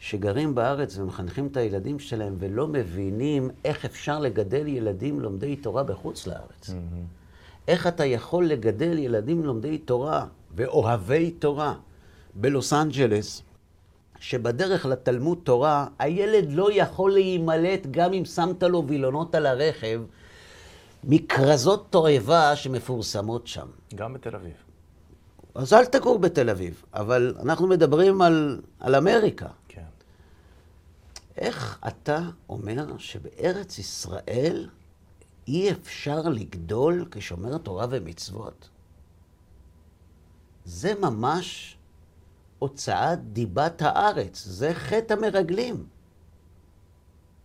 שגרים 0.00 0.54
בארץ 0.54 0.98
ומחנכים 0.98 1.46
את 1.46 1.56
הילדים 1.56 1.98
שלהם 1.98 2.34
ולא 2.38 2.68
מבינים 2.68 3.50
איך 3.64 3.84
אפשר 3.84 4.18
לגדל 4.18 4.68
ילדים 4.68 5.20
לומדי 5.20 5.56
תורה 5.56 5.82
בחוץ 5.82 6.26
לארץ. 6.26 6.70
Mm-hmm. 6.70 7.68
איך 7.68 7.86
אתה 7.86 8.04
יכול 8.04 8.46
לגדל 8.46 8.98
ילדים 8.98 9.44
לומדי 9.44 9.78
תורה 9.78 10.26
ואוהבי 10.54 11.30
תורה 11.30 11.74
בלוס 12.34 12.72
אנג'לס, 12.72 13.42
שבדרך 14.20 14.86
לתלמוד 14.86 15.38
תורה, 15.44 15.86
הילד 15.98 16.52
לא 16.52 16.68
יכול 16.72 17.12
להימלט 17.12 17.86
גם 17.90 18.12
אם 18.12 18.24
שמת 18.24 18.62
לו 18.62 18.84
וילונות 18.86 19.34
על 19.34 19.46
הרכב, 19.46 20.02
מכרזות 21.04 21.86
תועבה 21.90 22.56
שמפורסמות 22.56 23.46
שם. 23.46 23.66
גם 23.94 24.14
בתל 24.14 24.36
אביב. 24.36 24.52
אז 25.54 25.72
אל 25.72 25.84
תגור 25.84 26.18
בתל 26.18 26.50
אביב, 26.50 26.84
אבל 26.94 27.34
אנחנו 27.42 27.66
מדברים 27.66 28.22
על, 28.22 28.60
על 28.80 28.94
אמריקה. 28.94 29.46
איך 31.40 31.78
אתה 31.88 32.20
אומר 32.48 32.98
שבארץ 32.98 33.78
ישראל 33.78 34.68
אי 35.48 35.72
אפשר 35.72 36.22
לגדול 36.22 37.08
כשומר 37.10 37.58
תורה 37.58 37.86
ומצוות? 37.90 38.68
זה 40.64 40.94
ממש 41.00 41.76
הוצאת 42.58 43.32
דיבת 43.32 43.82
הארץ. 43.82 44.44
זה 44.46 44.74
חטא 44.74 45.12
המרגלים. 45.12 45.86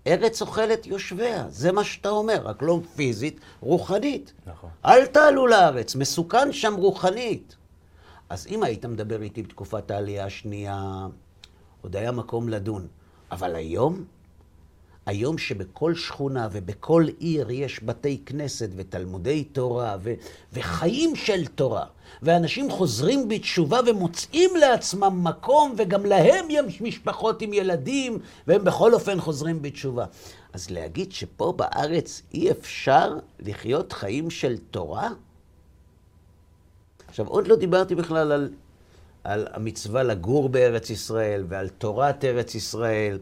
ארץ 0.07 0.41
אוכלת 0.41 0.85
יושביה, 0.85 1.49
זה 1.49 1.71
מה 1.71 1.83
שאתה 1.83 2.09
אומר, 2.09 2.41
רק 2.43 2.61
לא 2.61 2.79
פיזית, 2.95 3.39
רוחנית. 3.59 4.33
נכון. 4.45 4.69
אל 4.85 5.05
תעלו 5.05 5.47
לארץ, 5.47 5.95
מסוכן 5.95 6.53
שם 6.53 6.73
רוחנית. 6.73 7.55
אז 8.29 8.47
אם 8.47 8.63
היית 8.63 8.85
מדבר 8.85 9.21
איתי 9.21 9.43
בתקופת 9.43 9.91
העלייה 9.91 10.25
השנייה, 10.25 11.07
עוד 11.81 11.95
היה 11.95 12.11
מקום 12.11 12.49
לדון. 12.49 12.87
אבל 13.31 13.55
היום, 13.55 14.03
היום 15.05 15.37
שבכל 15.37 15.95
שכונה 15.95 16.47
ובכל 16.51 17.05
עיר 17.19 17.51
יש 17.51 17.83
בתי 17.83 18.21
כנסת 18.25 18.69
ותלמודי 18.75 19.43
תורה 19.43 19.97
ו- 20.03 20.13
וחיים 20.53 21.15
של 21.15 21.47
תורה, 21.47 21.85
ואנשים 22.21 22.71
חוזרים 22.71 23.29
בתשובה 23.29 23.79
ומוצאים 23.87 24.55
לעצמם 24.55 25.23
מקום, 25.23 25.75
וגם 25.77 26.05
להם 26.05 26.45
יש 26.49 26.81
משפחות 26.81 27.41
עם 27.41 27.53
ילדים, 27.53 28.19
והם 28.47 28.63
בכל 28.63 28.93
אופן 28.93 29.21
חוזרים 29.21 29.61
בתשובה. 29.61 30.05
אז 30.53 30.69
להגיד 30.69 31.11
שפה 31.11 31.53
בארץ 31.57 32.21
אי 32.33 32.51
אפשר 32.51 33.17
לחיות 33.39 33.93
חיים 33.93 34.29
של 34.29 34.57
תורה? 34.71 35.09
עכשיו, 37.07 37.27
עוד 37.27 37.47
לא 37.47 37.55
דיברתי 37.55 37.95
בכלל 37.95 38.31
על, 38.31 38.49
על 39.25 39.47
המצווה 39.53 40.03
לגור 40.03 40.49
בארץ 40.49 40.89
ישראל 40.89 41.45
ועל 41.47 41.69
תורת 41.69 42.25
ארץ 42.25 42.55
ישראל. 42.55 43.19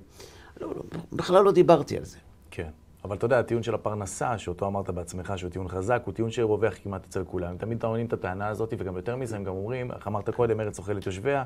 לא, 0.62 0.68
לא, 0.76 0.84
בכלל 1.12 1.44
לא 1.44 1.52
דיברתי 1.52 1.98
על 1.98 2.06
זה. 2.06 2.18
כן. 2.52 2.70
אבל 3.04 3.16
אתה 3.16 3.26
יודע, 3.26 3.40
הטיעון 3.40 3.64
של 3.64 3.76
הפרנסה, 3.76 4.38
שאותו 4.38 4.68
אמרת 4.68 4.90
בעצמך, 4.90 5.34
שהוא 5.36 5.52
טיעון 5.52 5.68
חזק, 5.68 6.02
הוא 6.06 6.14
טיעון 6.14 6.32
שרווח 6.32 6.74
כמעט 6.84 7.06
אצל 7.06 7.24
כולם. 7.24 7.50
הם 7.50 7.58
תמיד 7.58 7.80
טוענים 7.80 8.06
את 8.06 8.14
הטענה 8.14 8.48
הזאת, 8.48 8.74
וגם 8.78 8.96
יותר 8.96 9.16
מזה, 9.16 9.36
הם 9.36 9.44
גם 9.44 9.54
אומרים, 9.54 9.92
איך 9.92 10.08
אמרת 10.08 10.30
קודם, 10.30 10.60
ארץ 10.60 10.80
אוכלת 10.80 11.06
יושביה, 11.06 11.44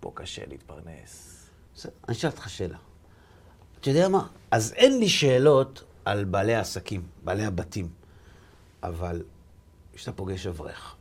פה 0.00 0.12
קשה 0.14 0.42
להתפרנס. 0.48 1.46
אני 1.84 1.92
אשאל 2.16 2.30
אותך 2.30 2.50
שאלה. 2.50 2.78
אתה 3.80 3.90
יודע 3.90 4.08
מה? 4.08 4.26
אז 4.50 4.72
אין 4.72 4.98
לי 4.98 5.08
שאלות 5.08 5.84
על 6.04 6.24
בעלי 6.24 6.54
העסקים, 6.54 7.02
בעלי 7.24 7.44
הבתים, 7.44 7.88
אבל 8.82 9.22
כשאתה 9.94 10.12
פוגש 10.12 10.46
אברך, 10.46 10.96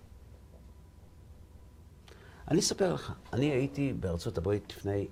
אני 2.50 2.60
אספר 2.60 2.94
לך, 2.94 3.14
אני 3.34 3.46
הייתי 3.46 3.94
בארצות 3.94 4.38
הברית 4.38 4.74
לפני 4.78 5.08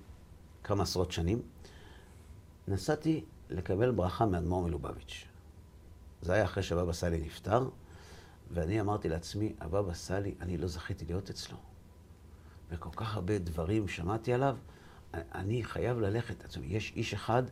כמה 0.63 0.83
עשרות 0.83 1.11
שנים, 1.11 1.41
נסעתי 2.67 3.23
לקבל 3.49 3.91
ברכה 3.91 4.25
מאדמו"ר 4.25 4.63
מלובביץ'. 4.63 5.25
זה 6.21 6.33
היה 6.33 6.43
אחרי 6.43 6.63
שהבבא 6.63 6.93
סאלי 6.93 7.19
נפטר, 7.19 7.69
ואני 8.51 8.81
אמרתי 8.81 9.09
לעצמי, 9.09 9.53
הבבא 9.59 9.93
סאלי, 9.93 10.35
אני 10.41 10.57
לא 10.57 10.67
זכיתי 10.67 11.05
להיות 11.05 11.29
אצלו. 11.29 11.57
וכל 12.69 12.89
כך 12.95 13.15
הרבה 13.15 13.37
דברים 13.39 13.87
שמעתי 13.87 14.33
עליו, 14.33 14.57
אני 15.13 15.63
חייב 15.63 15.99
ללכת. 15.99 16.45
עצמי, 16.45 16.65
יש 16.67 16.93
איש 16.95 17.13
אחד 17.13 17.43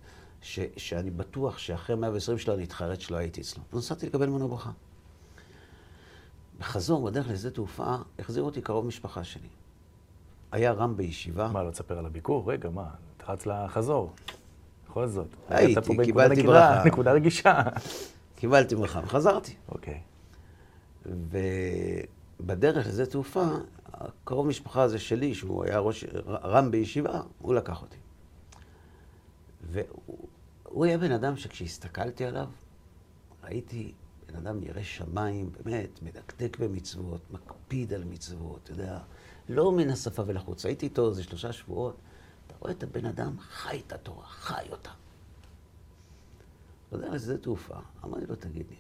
ש, 0.42 0.60
שאני 0.77 1.12
בטוח 1.12 1.58
שאחרי 1.58 1.96
120 1.96 2.38
שלו 2.38 2.54
אני 2.54 2.63
אתחרט 2.63 3.01
שלא 3.01 3.18
הייתי 3.18 3.42
אצלו. 3.42 3.63
נסעתי 3.74 4.06
לקבל 4.06 4.27
ממנו 4.30 4.48
ברכה. 4.48 4.72
בחזור, 6.60 7.06
בדרך 7.06 7.27
לשדה 7.30 7.51
תעופה, 7.51 7.96
החזיר 8.20 8.44
אותי 8.44 8.62
קרוב 8.62 8.86
משפחה 8.86 9.24
שלי. 9.24 9.48
היה 10.55 10.71
רם 10.71 10.97
בישיבה. 10.97 11.47
מה, 11.47 11.63
לא 11.63 11.71
תספר 11.71 12.00
על 12.00 12.05
הביקור? 12.05 12.51
רגע, 12.51 12.69
מה, 12.69 12.89
תחץ 13.17 13.45
לחזור. 13.45 14.13
בכל 14.89 15.07
זאת. 15.07 15.27
הייתי, 15.50 15.81
קיבלתי 16.03 16.43
ברכה. 16.43 16.83
נקודה 16.85 17.12
רגישה. 17.12 17.62
קיבלתי 18.35 18.75
ברכה 18.75 19.00
וחזרתי. 19.03 19.55
אוקיי. 19.69 20.01
ובדרך 21.05 22.88
לזה 22.88 23.05
תעופה, 23.05 23.45
הקרוב 23.93 24.47
משפחה 24.47 24.81
הזה 24.81 25.00
שלי, 25.00 25.35
שהוא 25.35 25.63
היה 25.63 25.79
ראש, 25.79 26.05
רם 26.27 26.71
בישיבה, 26.71 27.21
הוא 27.39 27.53
לקח 27.53 27.81
אותי. 27.81 27.97
והוא 29.71 30.85
היה 30.85 30.97
בן 30.97 31.12
אדם 31.12 31.38
שכשהסתכלתי 31.38 32.25
עליו, 32.25 32.47
ראיתי 33.43 33.91
בן 34.27 34.35
אדם 34.35 34.63
ירא 34.63 34.83
שמיים, 34.83 35.50
באמת, 35.63 36.00
מדקדק 36.01 36.57
במצוות, 36.59 37.21
מקפיד 37.31 37.93
על 37.93 38.03
מצוות, 38.03 38.59
אתה 38.63 38.71
יודע, 38.71 39.00
לא 39.50 39.72
מן 39.72 39.90
השפה 39.90 40.24
ולחוץ. 40.25 40.66
הייתי 40.66 40.86
איתו 40.86 41.10
איזה 41.10 41.24
שלושה 41.24 41.54
שבועות, 41.54 41.98
אתה 42.48 42.56
רואה 42.60 42.72
את 42.72 42.84
הבן 42.84 43.06
אדם 43.06 43.40
חי 43.40 43.82
את 43.88 43.94
התורה, 43.94 44.28
חי 44.28 44.66
אותה. 44.72 44.92
אתה 46.88 46.96
יודע, 46.96 47.10
לשדה 47.10 47.38
תעופה, 47.38 47.78
אמרתי 48.04 48.25
לו, 48.25 48.36
תגיד 48.36 48.66
לי, 48.70 48.75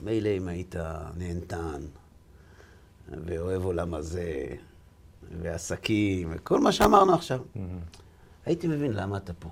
מילא 0.00 0.28
אם 0.28 0.48
היית 0.48 0.74
נהנתן, 1.16 1.82
ואוהב 3.08 3.64
עולם 3.64 3.94
הזה, 3.94 4.46
ועסקים, 5.42 6.32
וכל 6.34 6.60
מה 6.60 6.72
שאמרנו 6.72 7.14
עכשיו, 7.14 7.42
הייתי 8.46 8.68
מבין 8.68 8.92
למה 8.92 9.16
אתה 9.16 9.32
פה. 9.32 9.48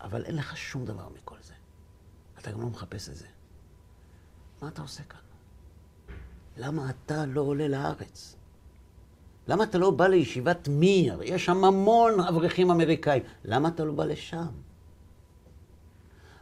אבל 0.00 0.24
אין 0.24 0.36
לך 0.36 0.56
שום 0.56 0.84
דבר 0.84 1.08
מכל 1.08 1.36
זה. 1.42 1.54
אתה 2.38 2.52
גם 2.52 2.60
לא 2.60 2.66
מחפש 2.66 3.08
את 3.08 3.16
זה. 3.16 3.26
מה 4.62 4.68
אתה 4.68 4.82
עושה 4.82 5.02
כאן? 5.02 5.20
למה 6.56 6.90
אתה 6.90 7.26
לא 7.26 7.40
עולה 7.40 7.68
לארץ? 7.68 8.36
למה 9.50 9.64
אתה 9.64 9.78
לא 9.78 9.90
בא 9.90 10.06
לישיבת 10.06 10.68
מיר? 10.68 11.20
יש 11.24 11.44
שם 11.44 11.64
המון 11.64 12.20
אברכים 12.20 12.70
אמריקאים. 12.70 13.22
למה 13.44 13.68
אתה 13.68 13.84
לא 13.84 13.92
בא 13.92 14.04
לשם? 14.04 14.46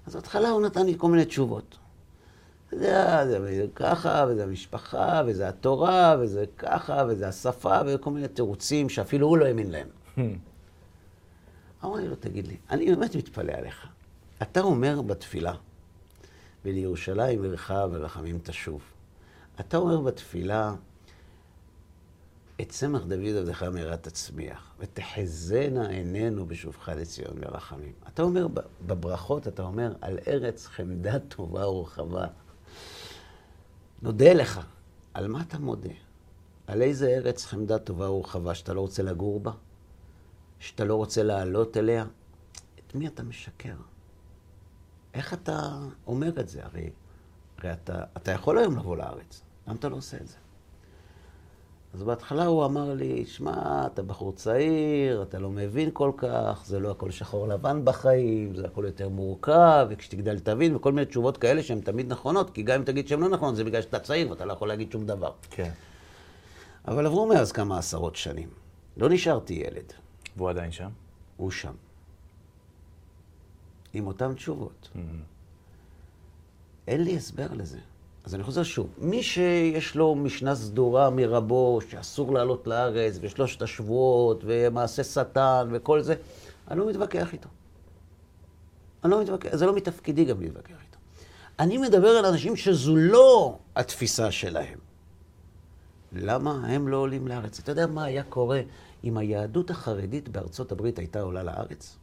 אז 0.07 0.15
בהתחלה 0.15 0.49
הוא 0.49 0.63
נתן 0.63 0.87
לי 0.87 0.95
כל 0.99 1.11
מיני 1.11 1.25
תשובות. 1.25 1.79
זה, 2.71 3.25
זה, 3.27 3.57
זה 3.57 3.67
ככה, 3.75 4.27
וזה 4.29 4.45
המשפחה, 4.45 5.23
וזה 5.27 5.49
התורה, 5.49 6.17
וזה 6.21 6.45
ככה, 6.59 7.05
וזה 7.09 7.29
השפה, 7.29 7.79
וכל 7.87 8.11
מיני 8.11 8.29
תירוצים 8.29 8.89
שאפילו 8.89 9.27
הוא 9.27 9.39
לא 9.39 9.45
האמין 9.45 9.71
להם. 9.71 9.89
אמרתי 11.85 12.09
לו, 12.09 12.17
תגיד 12.17 12.47
לי, 12.47 12.57
אני 12.71 12.95
באמת 12.95 13.17
מתפלא 13.17 13.53
עליך. 13.53 13.87
אתה 14.43 14.61
אומר 14.61 15.03
בתפילה, 15.03 15.55
ולירושלים 16.65 17.43
עירך 17.43 17.73
ורחמים 17.91 18.39
תשוב. 18.43 18.81
אתה 19.61 19.77
אומר 19.77 20.01
בתפילה, 20.01 20.75
את 22.61 22.69
צמח 22.69 23.03
דוד 23.03 23.37
עבדך 23.39 23.63
מהרה 23.63 23.97
תצמיח, 23.97 24.75
ותחזינה 24.79 25.89
עינינו 25.89 26.47
בשובך 26.47 26.89
לציון 26.89 27.37
ורחמים. 27.41 27.93
אתה 28.09 28.23
אומר 28.23 28.47
בברכות, 28.87 29.49
אתה 29.49 29.63
אומר, 29.63 29.95
על 30.01 30.19
ארץ 30.29 30.67
חמדה 30.67 31.19
טובה 31.19 31.69
ורחבה. 31.69 32.27
נודה 34.03 34.33
לך. 34.33 34.61
על 35.15 35.29
מה 35.29 35.43
אתה 35.43 35.59
מודה? 35.59 35.91
על 36.67 36.83
איזה 36.83 37.09
ארץ 37.09 37.45
חמדה 37.45 37.79
טובה 37.79 38.11
ורחבה 38.11 38.55
שאתה 38.55 38.75
לא 38.75 38.81
רוצה 38.81 39.03
לגור 39.03 39.41
בה? 39.41 39.53
שאתה 40.59 40.85
לא 40.85 40.95
רוצה 40.95 41.23
לעלות 41.23 41.77
אליה? 41.77 42.05
את 42.79 42.95
מי 42.95 43.07
אתה 43.07 43.23
משקר? 43.23 43.77
איך 45.15 45.35
אתה 45.35 45.79
אומר 46.07 46.41
את 46.41 46.49
זה? 46.49 46.65
הרי, 46.65 46.91
הרי 47.59 47.73
אתה, 47.73 48.05
אתה 48.17 48.31
יכול 48.31 48.59
היום 48.59 48.77
לבוא 48.77 48.97
לארץ, 48.97 49.43
למה 49.67 49.77
אתה 49.77 49.89
לא 49.89 49.97
עושה 49.97 50.17
את 50.17 50.29
זה? 50.29 50.37
אז 51.95 52.03
בהתחלה 52.03 52.47
הוא 52.47 52.65
אמר 52.65 52.95
לי, 52.95 53.27
שמע, 53.27 53.87
אתה 53.87 54.03
בחור 54.03 54.33
צעיר, 54.33 55.23
אתה 55.23 55.39
לא 55.39 55.51
מבין 55.51 55.91
כל 55.93 56.13
כך, 56.17 56.63
זה 56.67 56.81
לא 56.81 56.91
הכל 56.91 57.11
שחור 57.11 57.49
לבן 57.49 57.85
בחיים, 57.85 58.55
זה 58.55 58.67
הכל 58.67 58.85
יותר 58.87 59.09
מורכב, 59.09 59.87
וכשתגדל 59.91 60.39
תבין, 60.39 60.77
וכל 60.77 60.93
מיני 60.93 61.07
תשובות 61.07 61.37
כאלה 61.37 61.63
שהן 61.63 61.81
תמיד 61.81 62.13
נכונות, 62.13 62.51
כי 62.51 62.63
גם 62.63 62.79
אם 62.79 62.85
תגיד 62.85 63.09
שהן 63.09 63.21
לא 63.21 63.29
נכונות, 63.29 63.57
זה 63.57 63.65
בגלל 63.65 63.83
שאתה 63.83 63.99
צעיר 63.99 64.31
ואתה 64.31 64.45
לא 64.45 64.53
יכול 64.53 64.69
להגיד 64.69 64.93
שום 64.93 65.07
דבר. 65.07 65.33
כן. 65.51 65.71
אבל 66.89 67.07
עברו 67.07 67.27
מאז 67.27 67.53
כמה 67.53 67.79
עשרות 67.79 68.17
שנים. 68.17 68.49
לא 68.97 69.09
נשארתי 69.09 69.55
ילד. 69.55 69.93
והוא 70.37 70.51
עדיין 70.51 70.73
שם? 70.73 70.91
הוא 71.37 71.51
שם. 71.51 71.75
עם 73.93 74.07
אותן 74.07 74.35
תשובות. 74.35 74.89
Mm-hmm. 74.95 74.99
אין 76.89 77.05
לי 77.05 77.17
הסבר 77.17 77.47
לזה. 77.53 77.79
אז 78.29 78.35
אני 78.35 78.43
חוזר 78.43 78.63
שוב, 78.63 78.89
מי 78.99 79.23
שיש 79.23 79.95
לו 79.95 80.15
משנה 80.15 80.55
סדורה 80.55 81.11
מרבו, 81.11 81.81
שאסור 81.91 82.35
לעלות 82.35 82.67
לארץ, 82.67 83.19
ושלושת 83.21 83.63
השבועות, 83.63 84.43
ומעשה 84.47 85.05
שטן, 85.05 85.69
וכל 85.73 86.03
זה, 86.03 86.15
אני 86.71 86.79
לא 86.79 86.89
מתווכח 86.89 87.33
איתו. 87.33 87.49
אני 89.05 89.11
לא 89.11 89.23
מתווכח, 89.23 89.57
זה 89.57 89.67
לא 89.67 89.75
מתפקידי 89.75 90.25
גם 90.25 90.41
להתווכח 90.41 90.71
איתו. 90.87 90.99
אני 91.59 91.79
מדבר 91.79 92.09
על 92.09 92.27
אנשים 92.27 92.57
שזו 92.57 92.97
לא 92.97 93.59
התפיסה 93.77 94.31
שלהם. 94.31 94.79
למה 96.13 96.67
הם 96.67 96.89
לא 96.89 96.97
עולים 96.97 97.29
לארץ? 97.29 97.59
אתה 97.59 97.73
יודע 97.73 97.87
מה 97.87 98.05
היה 98.05 98.23
קורה 98.23 98.61
אם 99.05 99.17
היהדות 99.17 99.71
החרדית 99.71 100.29
בארצות 100.29 100.73
הברית 100.73 100.99
הייתה 100.99 101.21
עולה 101.21 101.43
לארץ? 101.43 101.97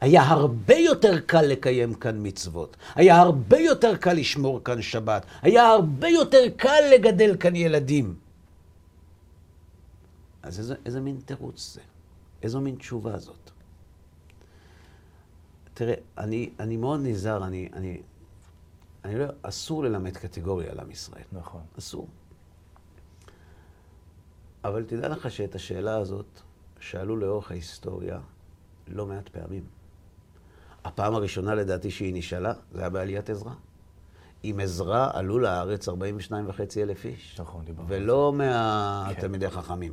היה 0.00 0.22
הרבה 0.22 0.74
יותר 0.74 1.20
קל 1.20 1.42
לקיים 1.42 1.94
כאן 1.94 2.16
מצוות, 2.22 2.76
היה 2.94 3.16
הרבה 3.16 3.58
יותר 3.58 3.96
קל 3.96 4.12
לשמור 4.12 4.64
כאן 4.64 4.82
שבת, 4.82 5.26
היה 5.42 5.66
הרבה 5.66 6.08
יותר 6.08 6.42
קל 6.56 6.80
לגדל 6.94 7.36
כאן 7.40 7.56
ילדים. 7.56 8.14
אז 10.42 10.58
איזה, 10.58 10.74
איזה 10.86 11.00
מין 11.00 11.20
תירוץ 11.24 11.74
זה? 11.74 11.80
איזו 12.42 12.60
מין 12.60 12.74
תשובה 12.74 13.18
זאת? 13.18 13.50
תראה, 15.74 15.94
אני, 16.18 16.50
אני 16.60 16.76
מאוד 16.76 17.00
נזהר, 17.02 17.44
אני, 17.46 17.68
אני, 17.72 18.00
אני 19.04 19.18
לא, 19.18 19.24
אסור 19.42 19.84
ללמד 19.84 20.16
קטגוריה 20.16 20.72
על 20.72 20.80
עם 20.80 20.90
ישראל. 20.90 21.24
נכון. 21.32 21.60
אסור. 21.78 22.08
אבל 24.64 24.84
תדע 24.84 25.08
לך 25.08 25.30
שאת 25.30 25.54
השאלה 25.54 25.96
הזאת 25.96 26.26
שאלו 26.80 27.16
לאורך 27.16 27.50
ההיסטוריה 27.50 28.20
לא 28.88 29.06
מעט 29.06 29.28
פעמים. 29.28 29.75
הפעם 30.86 31.14
הראשונה 31.14 31.54
לדעתי 31.54 31.90
שהיא 31.90 32.14
נשאלה, 32.14 32.52
זה 32.72 32.80
היה 32.80 32.90
בעליית 32.90 33.30
עזרא. 33.30 33.52
עם 34.42 34.60
עזרא 34.60 35.10
עלו 35.12 35.38
לארץ 35.38 35.88
42 35.88 36.48
וחצי 36.48 36.82
אלף 36.82 37.04
איש. 37.04 37.40
נכון, 37.40 37.64
דיברנו. 37.64 37.88
ולא 37.88 38.32
מהתלמידי 38.32 39.50
חכמים. 39.50 39.92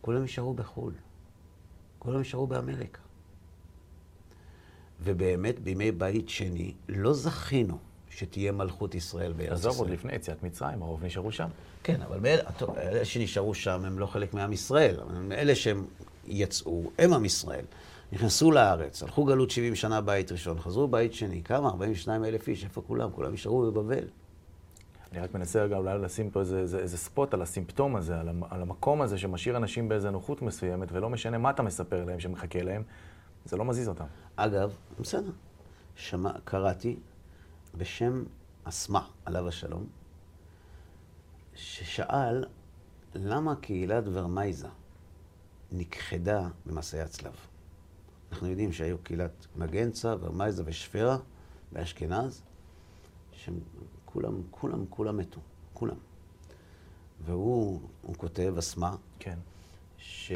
כולם 0.00 0.22
נשארו 0.22 0.54
בחו"ל. 0.54 0.92
כולם 1.98 2.20
נשארו 2.20 2.46
באמריקה. 2.46 3.00
ובאמת, 5.02 5.60
בימי 5.60 5.92
בית 5.92 6.28
שני, 6.28 6.74
לא 6.88 7.12
זכינו 7.12 7.78
שתהיה 8.10 8.52
מלכות 8.52 8.94
ישראל 8.94 9.32
בארץ 9.32 9.58
ישראל. 9.58 9.70
עזוב, 9.70 9.78
עוד 9.78 9.90
לפני 9.90 10.14
יציאת 10.14 10.42
מצרים, 10.42 10.82
הרוב 10.82 11.04
נשארו 11.04 11.32
שם. 11.32 11.48
כן, 11.82 12.02
אבל 12.02 12.18
באל, 12.18 12.38
טוב, 12.58 12.78
אלה 12.78 13.04
שנשארו 13.04 13.54
שם 13.54 13.84
הם 13.84 13.98
לא 13.98 14.06
חלק 14.06 14.34
מעם 14.34 14.52
ישראל. 14.52 14.96
אלה 15.32 15.54
שהם 15.54 15.86
יצאו, 16.26 16.90
הם 16.98 17.12
עם 17.12 17.24
ישראל. 17.24 17.64
נכנסו 18.12 18.50
לארץ, 18.50 19.02
הלכו 19.02 19.24
גלות 19.24 19.50
70 19.50 19.74
שנה 19.74 20.00
בית 20.00 20.32
ראשון, 20.32 20.58
חזרו 20.58 20.88
בית 20.88 21.14
שני, 21.14 21.42
כמה? 21.42 21.68
42 21.68 22.24
אלף 22.24 22.48
איש, 22.48 22.64
איפה 22.64 22.82
כולם? 22.86 23.10
כולם 23.10 23.32
נשארו 23.32 23.72
בבבל. 23.72 24.04
אני 25.12 25.20
רק 25.20 25.34
מנסה 25.34 25.62
רגע 25.62 25.76
אולי 25.76 25.98
לשים 25.98 26.30
פה 26.30 26.40
איזה, 26.40 26.58
איזה, 26.58 26.78
איזה 26.78 26.98
ספוט 26.98 27.34
על 27.34 27.42
הסימפטום 27.42 27.96
הזה, 27.96 28.20
על, 28.20 28.28
על 28.50 28.62
המקום 28.62 29.02
הזה 29.02 29.18
שמשאיר 29.18 29.56
אנשים 29.56 29.88
באיזה 29.88 30.10
נוחות 30.10 30.42
מסוימת, 30.42 30.92
ולא 30.92 31.10
משנה 31.10 31.38
מה 31.38 31.50
אתה 31.50 31.62
מספר 31.62 32.04
להם 32.04 32.20
שמחכה 32.20 32.62
להם, 32.62 32.82
זה 33.44 33.56
לא 33.56 33.64
מזיז 33.64 33.88
אותם. 33.88 34.04
אגב, 34.36 34.74
בסדר, 35.00 35.32
שמע, 35.96 36.32
קראתי 36.44 36.96
בשם 37.74 38.24
אסמה, 38.64 39.06
עליו 39.24 39.48
השלום, 39.48 39.86
ששאל 41.54 42.44
למה 43.14 43.56
קהילת 43.56 44.04
ורמייזה 44.12 44.68
נכחדה 45.72 46.48
במסעי 46.66 47.00
הצלב. 47.00 47.49
אנחנו 48.32 48.48
יודעים 48.48 48.72
שהיו 48.72 48.98
קהילת 48.98 49.46
מגנצה, 49.56 50.14
ורמייזה 50.20 50.62
ושפרה 50.66 51.18
באשכנז, 51.72 52.42
שהם 53.32 53.58
כולם, 54.04 54.42
כולם, 54.50 54.86
כולם 54.90 55.16
מתו, 55.16 55.40
כולם. 55.72 55.96
והוא 57.24 57.80
הוא 58.02 58.16
כותב, 58.16 58.54
אסמה, 58.58 58.96
כן. 59.18 59.38
ש... 59.98 60.32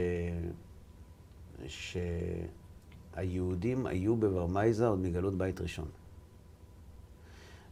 שהיהודים 3.16 3.86
היו 3.86 4.16
בוורמייזה 4.16 4.86
עוד 4.86 4.98
מגלות 4.98 5.38
בית 5.38 5.60
ראשון. 5.60 5.88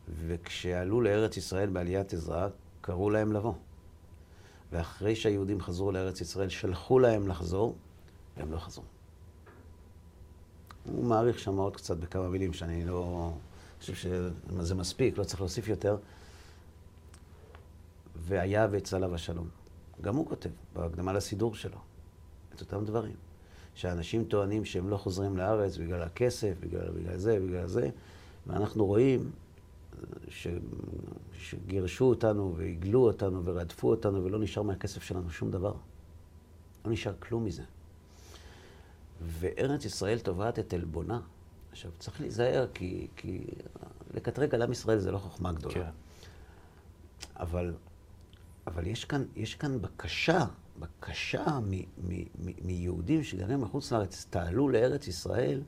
וכשעלו 0.09 1.01
לארץ 1.01 1.37
ישראל 1.37 1.71
בעליית 1.71 2.13
עזרא, 2.13 2.49
קראו 2.81 3.11
להם 3.11 3.33
לבוא. 3.33 3.55
ואחרי 4.73 5.17
שהיהודים 5.17 5.61
חזרו 5.61 5.93
לארץ 5.93 6.21
ישראל, 6.21 6.49
שלחו 6.49 6.99
להם 6.99 7.29
לחזור, 7.29 7.77
והם 8.37 8.53
לא 8.53 8.59
חזרו. 8.59 8.85
הוא 10.87 11.05
מעריך 11.05 11.39
שם 11.39 11.57
עוד 11.57 11.77
קצת 11.77 11.97
בכמה 11.97 12.29
מילים 12.29 12.53
שאני 12.53 12.85
לא... 12.85 13.33
חושב 13.83 13.95
שזה 13.95 14.75
מספיק, 14.75 15.19
לא 15.19 15.25
צריך 15.25 15.41
להוסיף 15.41 15.69
יותר. 15.69 15.97
והיה 18.17 18.69
ויצא 18.71 18.97
עליו 18.97 19.15
השלום. 19.15 19.49
גם 20.01 20.17
הוא 20.17 20.27
כותב, 20.27 20.51
בהקדמה 20.73 21.13
לסידור 21.13 21.55
שלו, 21.55 21.79
את 22.55 22.61
אותם 22.61 22.85
דברים. 22.85 23.15
שאנשים 23.75 24.25
טוענים 24.25 24.65
שהם 24.65 24.89
לא 24.89 24.97
חוזרים 24.97 25.37
לארץ 25.37 25.77
בגלל 25.77 26.03
הכסף, 26.03 26.55
בגלל, 26.61 26.91
בגלל 26.91 27.17
זה, 27.17 27.41
בגלל 27.41 27.67
זה, 27.67 27.91
ואנחנו 28.47 28.87
רואים 28.87 29.31
ש... 30.29 30.49
שגירשו 31.33 32.05
אותנו 32.05 32.55
והגלו 32.57 33.01
אותנו 33.01 33.45
ורדפו 33.45 33.91
אותנו 33.91 34.25
ולא 34.25 34.39
נשאר 34.39 34.63
מהכסף 34.63 35.03
שלנו 35.03 35.31
שום 35.31 35.51
דבר. 35.51 35.75
לא 36.85 36.91
נשאר 36.93 37.13
כלום 37.19 37.45
מזה. 37.45 37.63
וארץ 39.27 39.85
ישראל 39.85 40.19
תובעת 40.19 40.59
את 40.59 40.75
עלבונה 40.75 41.21
עכשיו, 41.73 41.91
צריך 41.99 42.21
להיזהר, 42.21 42.67
כי, 42.75 43.07
כי 43.17 43.45
לקטרג 44.15 44.55
על 44.55 44.63
עם 44.63 44.73
ישראל 44.73 44.99
זה 44.99 45.11
לא 45.11 45.19
חוכמה 45.19 45.53
גדולה. 45.53 45.75
כן. 45.75 45.91
אבל, 47.37 47.75
אבל 48.67 48.87
יש, 48.87 49.05
כאן, 49.05 49.25
יש 49.37 49.55
כאן 49.55 49.83
בקשה, 49.83 50.45
בקשה 50.79 51.59
מ, 51.59 51.71
מ, 51.71 51.83
מ, 52.09 52.53
מיהודים 52.63 53.25
שגרים 53.25 53.61
מחוץ 53.61 53.93
לארץ, 53.93 54.27
תעלו 54.31 54.69
לארץ 54.69 55.07
ישראל, 55.07 55.61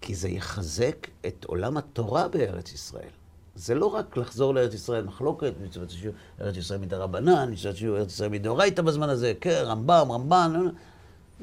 כי 0.00 0.14
זה 0.14 0.28
יחזק 0.28 1.08
את 1.26 1.44
עולם 1.44 1.76
התורה 1.76 2.28
בארץ 2.28 2.72
ישראל. 2.72 3.10
זה 3.54 3.74
לא 3.74 3.86
רק 3.86 4.16
לחזור 4.16 4.54
לארץ 4.54 4.74
ישראל, 4.74 5.04
מחלוקת, 5.04 5.52
מצוות 5.64 5.90
שיהיו 5.90 6.12
ארץ 6.40 6.56
ישראל 6.56 6.80
מדרבנן, 6.80 7.52
מצוות 7.52 7.76
שיהיו 7.76 7.96
ארץ 7.96 8.12
ישראל 8.12 8.30
מדאורייתא 8.30 8.82
בזמן 8.82 9.08
הזה, 9.08 9.32
כן, 9.40 9.62
רמב"ם, 9.64 10.12
רמב"ן, 10.12 10.52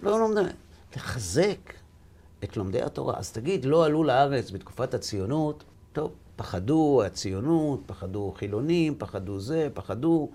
לא, 0.04 0.20
לא, 0.20 0.36
לא, 0.36 0.42
לחזק 0.98 1.74
את 2.44 2.58
לומדי 2.58 2.82
התורה. 2.82 3.18
אז 3.18 3.32
תגיד, 3.32 3.66
לא 3.66 3.86
עלו 3.86 4.04
לארץ 4.04 4.52
בתקופת 4.52 4.94
הציונות, 4.94 5.64
טוב, 5.94 6.16
פחדו 6.36 7.04
הציונות, 7.06 7.80
פחדו 7.86 8.34
חילונים, 8.38 8.96
פחדו 8.98 9.40
זה, 9.40 9.70
פחדו... 9.74 10.32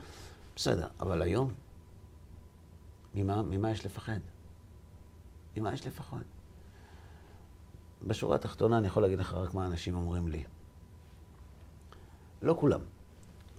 בסדר, 0.56 0.88
אבל 1.00 1.22
היום, 1.22 1.52
ממה, 3.14 3.42
ממה 3.42 3.70
יש 3.70 3.86
לפחד? 3.86 4.18
ממה 5.56 5.72
יש 5.74 5.86
לפחד? 5.86 6.22
בשורה 8.06 8.36
התחתונה 8.36 8.78
אני 8.78 8.86
יכול 8.86 9.02
להגיד 9.02 9.18
לך 9.18 9.34
רק 9.34 9.54
מה 9.54 9.66
אנשים 9.66 9.94
אומרים 9.94 10.28
לי. 10.28 10.44
לא 12.42 12.56
כולם, 12.60 12.80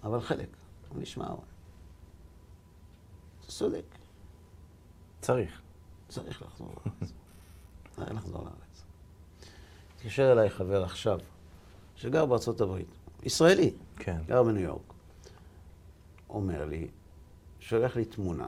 אבל 0.04 0.22
חלק. 0.22 0.50
נשמע, 0.96 1.28
צודק. 3.48 3.86
צריך. 5.22 5.62
צריך 6.14 6.42
לחזור 6.42 6.68
לארץ. 6.68 7.14
צריך 7.92 8.12
לחזור 8.12 8.44
לארץ. 8.44 8.84
התקשר 9.96 10.32
אליי 10.32 10.50
חבר 10.50 10.84
עכשיו, 10.84 11.20
שגר 11.96 12.26
בארצות 12.26 12.62
הברית, 12.62 12.88
ישראלי, 13.24 13.74
כן. 13.96 14.22
גר 14.26 14.44
בניו 14.44 14.62
יורק. 14.62 14.94
אומר 16.30 16.66
לי, 16.66 16.88
שולח 17.60 17.96
לי 17.96 18.06
תמונה 18.06 18.48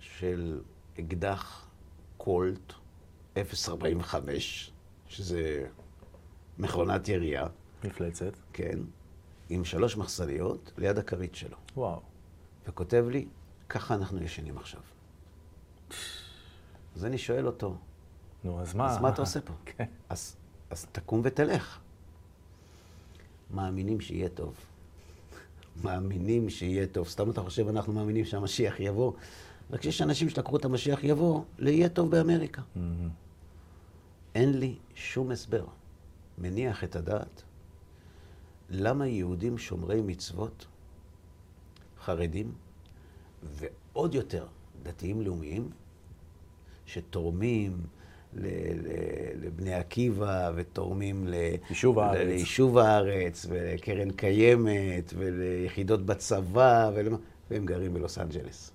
של 0.00 0.60
אקדח 1.00 1.66
קולט 2.16 2.72
045, 3.68 4.70
שזה 5.08 5.66
מכונת 6.58 7.08
ירייה, 7.08 7.46
מפלצת. 7.84 8.32
כן, 8.52 8.78
עם 9.48 9.64
שלוש 9.64 9.96
מחסניות 9.96 10.72
ליד 10.78 10.98
הכרית 10.98 11.34
שלו. 11.34 11.56
וואו. 11.76 12.00
וכותב 12.66 13.04
לי, 13.10 13.26
ככה 13.68 13.94
אנחנו 13.94 14.22
ישנים 14.22 14.58
עכשיו. 14.58 14.80
אז 16.98 17.04
אני 17.04 17.18
שואל 17.18 17.46
אותו, 17.46 17.76
נו, 18.44 18.60
אז 18.60 18.74
מה? 18.74 18.90
אז 18.90 18.98
מה 18.98 19.08
אתה 19.08 19.22
עושה 19.22 19.40
פה? 19.40 19.52
כן. 19.76 19.84
אז, 20.08 20.36
אז 20.70 20.86
תקום 20.92 21.20
ותלך. 21.24 21.78
מאמינים 23.50 24.00
שיהיה 24.00 24.28
טוב. 24.28 24.54
מאמינים 25.82 26.50
שיהיה 26.50 26.86
טוב. 26.86 27.08
סתם 27.08 27.30
אתה 27.30 27.40
חושב, 27.42 27.68
אנחנו 27.68 27.92
מאמינים 27.92 28.24
שהמשיח 28.24 28.80
יבוא. 28.80 29.12
רק 29.70 29.82
שיש 29.82 30.02
אנשים 30.02 30.28
שלקחו 30.28 30.56
את 30.56 30.64
המשיח 30.64 31.04
יבוא, 31.04 31.42
ליהיה 31.58 31.88
טוב 31.88 32.10
באמריקה. 32.10 32.62
מהמם. 32.76 33.08
אין 34.34 34.58
לי 34.58 34.76
שום 34.94 35.30
הסבר 35.30 35.64
מניח 36.38 36.84
את 36.84 36.96
הדעת 36.96 37.42
למה 38.70 39.06
יהודים 39.06 39.58
שומרי 39.58 40.00
מצוות, 40.00 40.66
חרדים, 42.00 42.52
ועוד 43.42 44.14
יותר 44.14 44.46
דתיים 44.82 45.22
לאומיים, 45.22 45.70
שתורמים 46.88 47.76
ל- 48.34 48.46
ל- 48.46 49.46
לבני 49.46 49.74
עקיבא 49.74 50.50
ותורמים 50.54 51.26
ל- 51.26 51.34
יישוב 51.70 51.98
הארץ. 51.98 52.16
ל- 52.18 52.22
ליישוב 52.24 52.78
הארץ 52.78 53.46
ולקרן 53.48 54.10
קיימת 54.10 55.12
וליחידות 55.16 56.06
בצבא, 56.06 56.90
ולמה, 56.94 57.16
והם 57.50 57.66
גרים 57.66 57.94
בלוס 57.94 58.18
אנג'לס. 58.18 58.70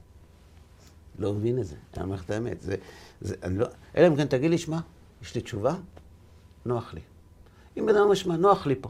לא 1.20 1.34
מבין 1.34 1.60
את 1.60 1.66
זה, 1.66 1.76
אני 1.98 2.04
אומר 2.04 2.16
לך 2.16 2.24
את 2.26 2.30
האמת. 2.30 2.62
זה, 2.62 2.76
זה, 3.22 3.36
אני 3.44 3.58
לא, 3.58 3.66
אלא 3.98 4.08
אם 4.08 4.16
כן 4.16 4.26
תגיד 4.28 4.52
לי, 4.52 4.58
שמע, 4.58 4.80
יש 5.22 5.36
לי 5.36 5.42
תשובה, 5.42 5.76
נוח 6.66 6.94
לי. 6.94 7.02
אם 7.78 7.86
בן 7.86 7.96
אדם 7.96 8.04
אומר, 8.04 8.16
שמע, 8.16 8.36
נוח 8.38 8.68
לי 8.68 8.76
פה. 8.82 8.90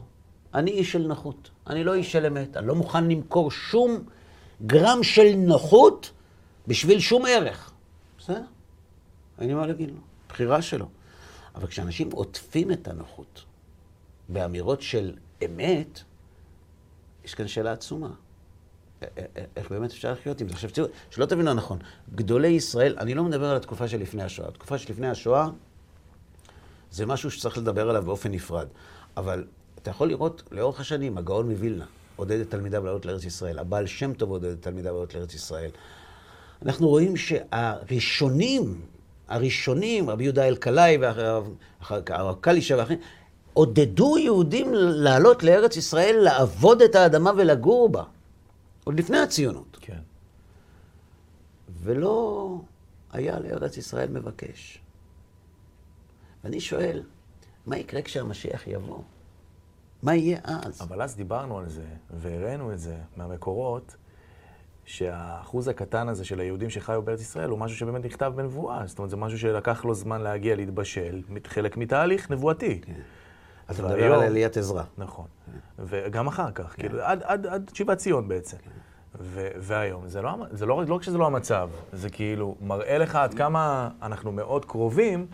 אני 0.54 0.70
איש 0.70 0.92
של 0.92 1.06
נוחות, 1.06 1.50
אני 1.66 1.84
לא 1.84 1.94
איש 1.94 2.12
של 2.12 2.26
אמת, 2.26 2.56
אני 2.56 2.66
לא 2.66 2.74
מוכן 2.74 3.08
למכור 3.08 3.50
שום 3.50 4.04
גרם 4.66 5.02
של 5.02 5.34
נוחות 5.36 6.10
בשביל 6.68 7.00
שום 7.00 7.24
ערך. 7.28 7.72
בסדר? 8.18 8.40
אין 9.38 9.48
לי 9.48 9.54
מה 9.54 9.66
להגיד 9.66 9.90
לו, 9.90 10.00
בחירה 10.28 10.62
שלו. 10.62 10.88
אבל 11.54 11.66
כשאנשים 11.66 12.10
עוטפים 12.12 12.72
את 12.72 12.88
הנוחות 12.88 13.44
באמירות 14.28 14.82
של 14.82 15.14
אמת, 15.44 16.00
יש 17.24 17.34
כאן 17.34 17.48
שאלה 17.48 17.72
עצומה. 17.72 18.10
איך 19.56 19.70
באמת 19.70 19.90
אפשר 19.90 20.12
לחיות 20.12 20.40
עם 20.40 20.48
זה? 20.48 20.54
עכשיו, 20.54 20.70
תראו, 20.70 20.86
שלא 21.10 21.26
תבינו 21.26 21.54
נכון, 21.54 21.78
גדולי 22.14 22.48
ישראל, 22.48 22.96
אני 22.98 23.14
לא 23.14 23.24
מדבר 23.24 23.46
על 23.46 23.56
התקופה 23.56 23.88
שלפני 23.88 24.22
השואה. 24.22 24.48
התקופה 24.48 24.78
שלפני 24.78 25.08
השואה 25.08 25.48
זה 26.90 27.06
משהו 27.06 27.30
שצריך 27.30 27.58
לדבר 27.58 27.90
עליו 27.90 28.02
באופן 28.02 28.32
נפרד. 28.32 28.68
אבל 29.16 29.44
אתה 29.78 29.90
יכול 29.90 30.08
לראות 30.08 30.42
לאורך 30.50 30.80
השנים, 30.80 31.18
הגאון 31.18 31.50
מווילנה 31.50 31.86
עודד 32.16 32.40
את 32.40 32.50
תלמידיו 32.50 32.84
לעלות 32.84 33.06
לארץ 33.06 33.24
ישראל, 33.24 33.58
הבעל 33.58 33.86
שם 33.86 34.14
טוב 34.14 34.30
עודד 34.30 34.50
את 34.50 34.62
תלמידיו 34.62 34.92
לעלות 34.92 35.14
לארץ 35.14 35.34
ישראל. 35.34 35.70
אנחנו 36.62 36.88
רואים 36.88 37.16
שהראשונים, 37.16 38.80
הראשונים, 39.28 40.10
רבי 40.10 40.24
יהודה 40.24 40.48
אלקלעי 40.48 40.96
ואחר 40.96 42.02
כך 42.04 42.18
הרב 42.18 42.36
ואחרים, 42.78 42.98
עודדו 43.52 44.18
יהודים 44.18 44.74
לעלות 44.74 45.42
לארץ 45.42 45.76
ישראל, 45.76 46.16
לעבוד 46.16 46.82
את 46.82 46.94
האדמה 46.94 47.30
ולגור 47.36 47.88
בה. 47.88 48.04
עוד 48.84 48.98
לפני 48.98 49.18
הציונות. 49.18 49.78
כן. 49.80 49.98
ולא 51.82 52.58
היה 53.12 53.40
לארץ 53.40 53.76
ישראל 53.76 54.08
מבקש. 54.08 54.78
ואני 56.44 56.60
שואל, 56.60 57.02
מה 57.66 57.76
יקרה 57.78 58.02
כשהמשיח 58.02 58.66
יבוא? 58.66 58.98
מה 60.02 60.14
יהיה 60.14 60.38
אז? 60.44 60.82
אבל 60.82 61.02
אז 61.02 61.16
דיברנו 61.16 61.58
על 61.58 61.68
זה, 61.68 61.86
והראינו 62.10 62.72
את 62.72 62.78
זה 62.78 62.96
מהמקורות, 63.16 63.96
שהאחוז 64.84 65.68
הקטן 65.68 66.08
הזה 66.08 66.24
של 66.24 66.40
היהודים 66.40 66.70
שחיו 66.70 67.02
בארץ 67.02 67.20
ישראל 67.20 67.50
הוא 67.50 67.58
משהו 67.58 67.76
שבאמת 67.78 68.04
נכתב 68.04 68.32
בנבואה. 68.36 68.82
זאת 68.86 68.98
אומרת, 68.98 69.10
זה 69.10 69.16
משהו 69.16 69.38
שלקח 69.38 69.84
לו 69.84 69.94
זמן 69.94 70.20
להגיע, 70.20 70.56
להתבשל, 70.56 71.22
חלק 71.46 71.76
מתהליך 71.76 72.30
נבואתי. 72.30 72.80
כן. 72.80 72.92
אתה 73.70 73.82
מדבר 73.82 74.14
על 74.14 74.22
עליית 74.22 74.56
עזרא. 74.56 74.82
נכון. 74.98 75.24
וגם 75.78 76.26
אחר 76.26 76.50
כך, 76.50 76.74
כאילו, 76.78 76.98
עד, 77.02 77.70
שיבת 77.74 77.98
ציון 77.98 78.28
בעצם. 78.28 78.56
ו- 79.20 79.48
והיום, 79.58 80.08
זה 80.08 80.22
לא, 80.22 80.30
זה 80.50 80.66
לא, 80.66 80.74
רק- 80.74 80.88
לא 80.88 80.94
רק 80.94 81.02
שזה 81.02 81.18
לא 81.18 81.26
המצב, 81.26 81.70
זה 81.92 82.10
כאילו 82.10 82.56
מראה 82.60 82.98
לך 82.98 83.16
עד 83.16 83.34
כמה 83.34 83.90
אנחנו 84.02 84.32
מאוד 84.32 84.64
קרובים 84.64 85.26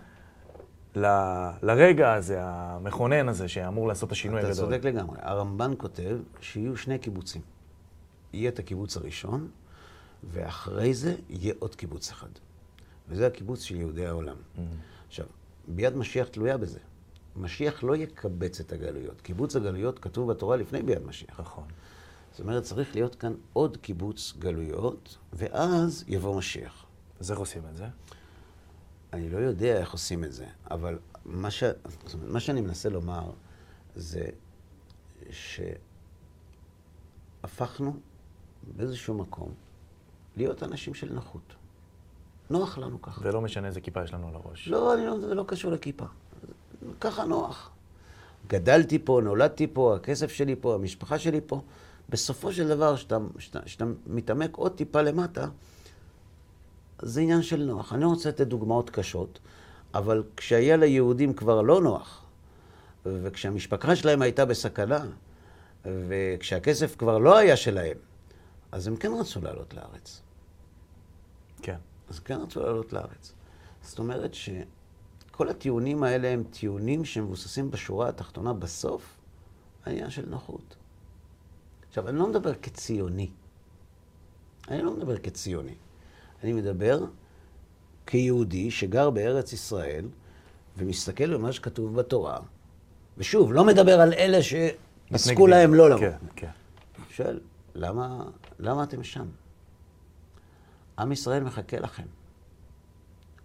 ל- 0.97 1.51
לרגע 1.63 2.13
הזה, 2.15 2.39
המכונן 2.43 3.29
הזה, 3.29 3.49
שאמור 3.49 3.89
לעשות 3.89 4.07
את 4.07 4.13
השינוי 4.13 4.41
אתה 4.41 4.49
הגדול. 4.49 4.65
צודק 4.65 4.85
לגמרי. 4.85 5.17
הרמב"ן 5.23 5.73
כותב 5.79 6.19
שיהיו 6.41 6.77
שני 6.77 6.99
קיבוצים. 6.99 7.43
יהיה 8.33 8.49
את 8.49 8.59
הקיבוץ 8.59 8.97
הראשון, 8.97 9.51
ואחרי 10.25 10.95
זה 10.95 11.17
יהיה 11.29 11.55
עוד 11.59 11.75
קיבוץ 11.75 12.11
אחד. 12.11 12.29
וזה 13.09 13.27
הקיבוץ 13.27 13.63
של 13.63 13.77
יהודי 13.77 14.07
העולם. 14.07 14.37
עכשיו, 15.09 15.27
ביד 15.69 15.97
משיח 15.97 16.29
תלויה 16.29 16.59
בזה. 16.59 16.79
משיח 17.37 17.83
לא 17.83 17.97
יקבץ 17.97 18.61
את 18.61 18.73
הגלויות. 18.73 19.21
קיבוץ 19.21 19.57
הגלויות 19.57 19.99
כתוב 19.99 20.31
בתורה 20.31 20.57
לפני 20.57 20.83
ביד 20.83 21.03
משיח. 21.03 21.41
נכון. 21.41 21.65
זאת 22.31 22.41
אומרת, 22.41 22.63
צריך 22.63 22.95
להיות 22.95 23.15
כאן 23.15 23.35
עוד 23.53 23.77
קיבוץ 23.77 24.35
גלויות, 24.39 25.19
ואז 25.33 26.05
יבוא 26.09 26.39
משיח. 26.39 26.87
אז 27.21 27.31
איך 27.31 27.39
עושים 27.39 27.63
את 27.71 27.77
זה? 27.77 27.87
אני 29.13 29.31
לא 29.31 29.39
יודע 29.39 29.81
איך 29.81 29.93
עושים 29.93 30.25
את 30.25 30.33
זה, 30.33 30.47
אבל 30.71 30.99
מה, 31.25 31.51
ש... 31.51 31.63
אומרת, 32.15 32.31
מה 32.33 32.41
שאני 32.41 32.61
מנסה 32.61 32.89
לומר 32.89 33.31
זה 33.97 34.27
שהפכנו 37.43 38.01
באיזשהו 38.77 39.15
מקום 39.15 39.49
להיות 40.37 40.63
אנשים 40.63 40.95
של 40.95 41.13
נוחות. 41.13 41.55
נוח 42.51 42.79
לנו 42.79 43.03
ככה. 43.03 43.21
ולא 43.25 43.41
משנה 43.41 43.67
איזה 43.67 43.81
כיפה 43.81 44.05
יש 44.05 44.15
לנו 44.15 44.29
על 44.29 44.35
הראש. 44.35 44.69
לא, 44.69 44.95
אני 44.95 45.07
לא, 45.07 45.21
זה 45.21 45.35
לא 45.35 45.45
קשור 45.47 45.73
לכיפה. 45.73 46.05
ככה 47.01 47.25
נוח. 47.25 47.71
גדלתי 48.49 48.99
פה, 48.99 49.21
נולדתי 49.25 49.67
פה, 49.73 49.97
הכסף 49.97 50.33
שלי 50.33 50.57
פה, 50.61 50.75
המשפחה 50.75 51.19
שלי 51.19 51.41
פה. 51.47 51.63
בסופו 52.09 52.53
של 52.53 52.69
דבר, 52.69 52.95
כשאתה 53.65 53.85
מתעמק 54.07 54.57
עוד 54.57 54.73
טיפה 54.73 55.03
למטה, 55.03 55.49
זה 57.03 57.21
עניין 57.21 57.43
של 57.43 57.63
נוח. 57.65 57.93
אני 57.93 58.03
לא 58.03 58.09
רוצה 58.09 58.29
לתת 58.29 58.47
דוגמאות 58.47 58.91
קשות, 58.91 59.39
אבל 59.95 60.23
כשהיה 60.37 60.77
ליהודים 60.77 61.35
כבר 61.35 61.63
לא 61.63 61.81
נוח, 61.81 62.25
וכשהמשפחה 63.07 63.97
שלהם 63.97 64.23
הייתה 64.23 64.45
בסכנה, 64.45 65.05
וכשהכסף 65.85 66.97
כבר 66.97 67.19
לא 67.19 67.37
היה 67.37 67.57
שלהם, 67.57 67.97
אז 68.73 68.87
הם 68.87 68.97
כן 68.97 69.13
רצו 69.21 69.41
לעלות 69.41 69.75
לארץ. 69.75 70.23
כן. 71.63 71.77
אז 72.09 72.19
כן 72.19 72.41
רצו 72.41 72.61
לעלות 72.61 72.93
לארץ. 72.93 73.33
זאת 73.83 73.99
אומרת 73.99 74.35
שכל 74.35 74.61
כל 75.31 75.49
הטיעונים 75.49 76.03
האלה 76.03 76.29
הם 76.29 76.43
טיעונים 76.51 77.05
שמבוססים 77.05 77.71
בשורה 77.71 78.09
התחתונה 78.09 78.53
בסוף, 78.53 79.17
העניין 79.85 80.11
של 80.11 80.27
נוחות. 80.29 80.77
עכשיו, 81.89 82.09
אני 82.09 82.19
לא 82.19 82.29
מדבר 82.29 82.55
כציוני. 82.55 83.31
אני 84.69 84.83
לא 84.83 84.97
מדבר 84.97 85.19
כציוני. 85.19 85.75
אני 86.43 86.53
מדבר 86.53 87.05
כיהודי 88.07 88.71
שגר 88.71 89.11
בארץ 89.11 89.53
ישראל 89.53 90.09
ומסתכל 90.77 91.35
במה 91.35 91.53
שכתוב 91.53 91.97
בתורה, 91.97 92.39
ושוב, 93.19 93.53
לא 93.53 93.65
מדבר 93.65 94.01
על 94.01 94.13
אלה 94.13 94.39
שעסקו 94.43 95.47
להם 95.47 95.75
לא 95.75 95.91
לבוא. 95.91 96.01
כן, 96.01 96.17
כן. 96.37 96.51
שואל, 97.11 97.41
למה, 97.75 98.25
למה 98.59 98.83
אתם 98.83 99.03
שם? 99.03 99.27
עם 100.99 101.13
ישראל 101.13 101.45
מחכה 101.45 101.81
לכם. 101.81 102.07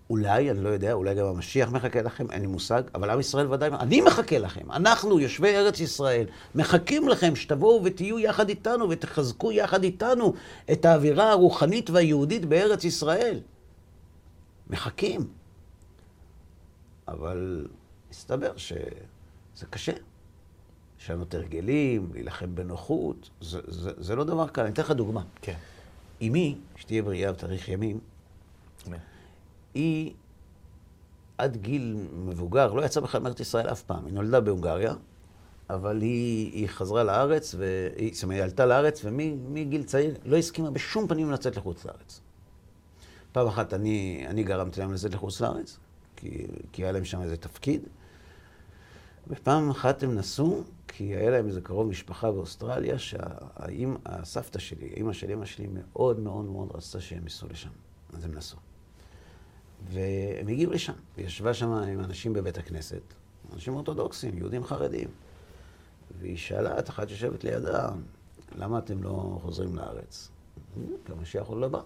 אולי, 0.09 0.51
אני 0.51 0.63
לא 0.63 0.69
יודע, 0.69 0.93
אולי 0.93 1.15
גם 1.15 1.25
המשיח 1.25 1.69
מחכה 1.69 2.01
לכם, 2.01 2.31
אין 2.31 2.41
לי 2.41 2.47
מושג, 2.47 2.83
אבל 2.95 3.09
עם 3.09 3.19
ישראל 3.19 3.53
ודאי, 3.53 3.69
אני 3.69 4.01
מחכה 4.01 4.37
לכם. 4.37 4.71
אנחנו, 4.71 5.19
יושבי 5.19 5.55
ארץ 5.55 5.79
ישראל, 5.79 6.25
מחכים 6.55 7.07
לכם 7.07 7.35
שתבואו 7.35 7.83
ותהיו 7.83 8.19
יחד 8.19 8.49
איתנו 8.49 8.89
ותחזקו 8.89 9.51
יחד 9.51 9.83
איתנו 9.83 10.33
את 10.71 10.85
האווירה 10.85 11.31
הרוחנית 11.31 11.89
והיהודית 11.89 12.45
בארץ 12.45 12.83
ישראל. 12.83 13.39
מחכים. 14.69 15.27
אבל 17.07 17.67
מסתבר 18.11 18.57
שזה 18.57 19.65
קשה. 19.69 19.93
לשנות 21.05 21.33
הרגלים, 21.33 22.09
להילחם 22.13 22.55
בנוחות, 22.55 23.29
זה, 23.41 23.59
זה, 23.67 23.91
זה 23.97 24.15
לא 24.15 24.23
דבר 24.23 24.47
קל. 24.47 24.61
אני 24.61 24.73
אתן 24.73 24.81
לך 24.81 24.91
דוגמה. 24.91 25.21
כן. 25.41 25.55
אמי, 26.21 26.55
שתהיה 26.75 27.03
בריאה 27.03 27.31
ותאריך 27.31 27.69
ימים, 27.69 27.99
אמן. 28.87 28.97
היא 29.73 30.13
עד 31.37 31.57
גיל 31.57 31.97
מבוגר, 32.13 32.73
לא 32.73 32.85
יצאה 32.85 33.03
בכלל 33.03 33.21
מארץ 33.21 33.39
ישראל 33.39 33.69
אף 33.71 33.81
פעם. 33.81 34.05
היא 34.05 34.13
נולדה 34.13 34.41
בהונגריה, 34.41 34.93
אבל 35.69 36.01
היא, 36.01 36.51
היא 36.53 36.67
חזרה 36.67 37.03
לארץ, 37.03 37.55
והיא, 37.57 38.13
זאת 38.13 38.23
אומרת, 38.23 38.35
היא 38.35 38.43
עלתה 38.43 38.65
לארץ, 38.65 39.01
ומגיל 39.03 39.83
צעיר 39.83 40.15
לא 40.25 40.37
הסכימה 40.37 40.71
בשום 40.71 41.07
פנים 41.07 41.31
לצאת 41.31 41.57
לחוץ 41.57 41.85
לארץ. 41.85 42.21
פעם 43.31 43.47
אחת 43.47 43.73
אני, 43.73 44.25
אני 44.27 44.43
גרמתי 44.43 44.79
להם 44.79 44.93
לצאת 44.93 45.13
לחוץ 45.13 45.41
לארץ, 45.41 45.77
כי, 46.15 46.47
כי 46.71 46.83
היה 46.83 46.91
להם 46.91 47.05
שם 47.05 47.21
איזה 47.21 47.37
תפקיד. 47.37 47.81
ופעם 49.27 49.69
אחת 49.69 50.03
הם 50.03 50.15
נסעו, 50.15 50.63
כי 50.87 51.03
היה 51.03 51.29
להם 51.31 51.47
איזה 51.47 51.61
קרוב 51.61 51.87
משפחה 51.87 52.31
באוסטרליה, 52.31 52.99
שהסבתא 52.99 54.59
שלי, 54.59 54.87
אימא 54.87 55.13
של 55.13 55.29
אימא 55.29 55.45
שלי, 55.45 55.67
מאוד 55.71 56.19
מאוד 56.19 56.45
מאוד 56.45 56.71
רצתה 56.73 57.01
שהם 57.01 57.23
ייסעו 57.23 57.47
לשם. 57.49 57.69
אז 58.13 58.25
הם 58.25 58.33
נסעו. 58.33 58.59
והם 59.91 60.47
הגיעו 60.47 60.71
לשם, 60.71 60.93
וישבה 61.17 61.53
שם 61.53 61.71
עם 61.71 61.99
אנשים 61.99 62.33
בבית 62.33 62.57
הכנסת, 62.57 63.01
אנשים 63.53 63.73
אורתודוקסים, 63.73 64.37
יהודים 64.37 64.63
חרדים. 64.63 65.09
והיא 66.19 66.37
שאלה 66.37 66.79
את 66.79 66.89
אחת 66.89 67.09
שיושבת 67.09 67.43
לידה, 67.43 67.89
למה 68.55 68.79
אתם 68.79 69.03
לא 69.03 69.39
חוזרים 69.41 69.75
לארץ? 69.75 70.29
כי 71.05 71.11
המשיח 71.11 71.47
עוד 71.47 71.57
לא 71.57 71.67
בא. 71.67 71.81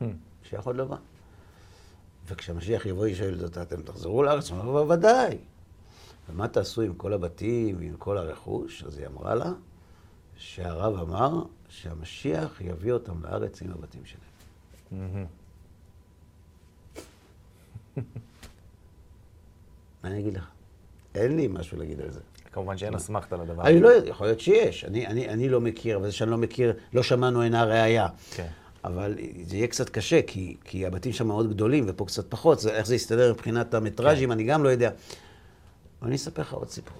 המשיח 0.00 0.66
עוד 0.66 0.76
לא 0.76 0.84
בא. 0.84 0.96
וכשהמשיח 2.26 2.86
יבוא, 2.86 3.04
היא 3.04 3.14
שואלת 3.14 3.42
אותה, 3.42 3.62
אתם 3.62 3.82
תחזרו 3.82 4.22
לארץ? 4.22 4.50
הוא 4.50 4.58
אומר, 4.58 4.72
בוודאי. 4.72 5.38
ומה 6.30 6.48
תעשו 6.48 6.82
עם 6.82 6.94
כל 6.94 7.12
הבתים 7.12 7.76
ועם 7.78 7.96
כל 7.98 8.18
הרכוש? 8.18 8.84
אז 8.84 8.98
היא 8.98 9.06
אמרה 9.06 9.34
לה 9.34 9.52
שהרב 10.36 11.08
אמר 11.08 11.42
שהמשיח 11.68 12.60
יביא 12.60 12.92
אותם 12.92 13.22
לארץ 13.22 13.62
עם 13.62 13.70
הבתים 13.70 14.02
שלהם. 14.04 15.26
מה 20.02 20.10
אני 20.10 20.20
אגיד 20.20 20.34
לך? 20.34 20.48
אין 21.14 21.36
לי 21.36 21.48
משהו 21.48 21.78
להגיד 21.78 22.00
על 22.00 22.10
זה. 22.10 22.20
כמובן 22.52 22.78
שאין 22.78 22.94
אסמכתה 22.94 23.36
לדבר 23.36 23.62
אני 23.62 23.80
לא 23.80 23.88
יודע, 23.88 24.08
יכול 24.08 24.26
להיות 24.26 24.40
שיש. 24.40 24.84
אני, 24.84 25.06
אני, 25.06 25.28
אני 25.28 25.48
לא 25.48 25.60
מכיר, 25.60 25.96
אבל 25.96 26.06
זה 26.06 26.12
שאני 26.12 26.30
לא 26.30 26.38
מכיר, 26.38 26.72
לא 26.92 27.02
שמענו 27.02 27.42
אינה 27.42 27.64
ראייה. 27.64 28.08
כן. 28.30 28.46
אבל 28.84 29.14
זה 29.42 29.56
יהיה 29.56 29.66
קצת 29.66 29.88
קשה, 29.88 30.20
כי, 30.26 30.56
כי 30.64 30.86
הבתים 30.86 31.12
שם 31.12 31.26
מאוד 31.26 31.50
גדולים 31.50 31.84
ופה 31.86 32.04
קצת 32.04 32.30
פחות. 32.30 32.60
זה, 32.60 32.70
איך 32.70 32.86
זה 32.86 32.94
יסתדר 32.94 33.32
מבחינת 33.32 33.74
המטראז'ים, 33.74 34.28
כן. 34.28 34.32
אני 34.32 34.44
גם 34.44 34.64
לא 34.64 34.68
יודע. 34.68 34.90
אני 36.02 36.16
אספר 36.16 36.42
לך 36.42 36.52
עוד 36.52 36.68
סיפור. 36.68 36.96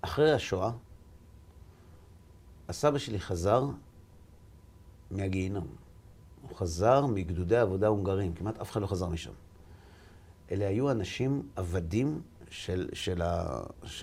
אחרי 0.00 0.32
השואה, 0.32 0.70
הסבא 2.68 2.98
שלי 2.98 3.20
חזר 3.20 3.64
מהגיהינום. 5.10 5.66
הוא 6.42 6.56
חזר 6.56 7.06
מגדודי 7.06 7.56
עבודה 7.56 7.86
הונגרים, 7.86 8.34
כמעט 8.34 8.58
אף 8.58 8.70
אחד 8.70 8.82
לא 8.82 8.86
חזר 8.86 9.08
משם. 9.08 9.32
אלה 10.50 10.68
היו 10.68 10.90
אנשים 10.90 11.48
עבדים 11.56 12.22
של, 12.50 12.88
של, 12.92 13.22
ה, 13.22 13.62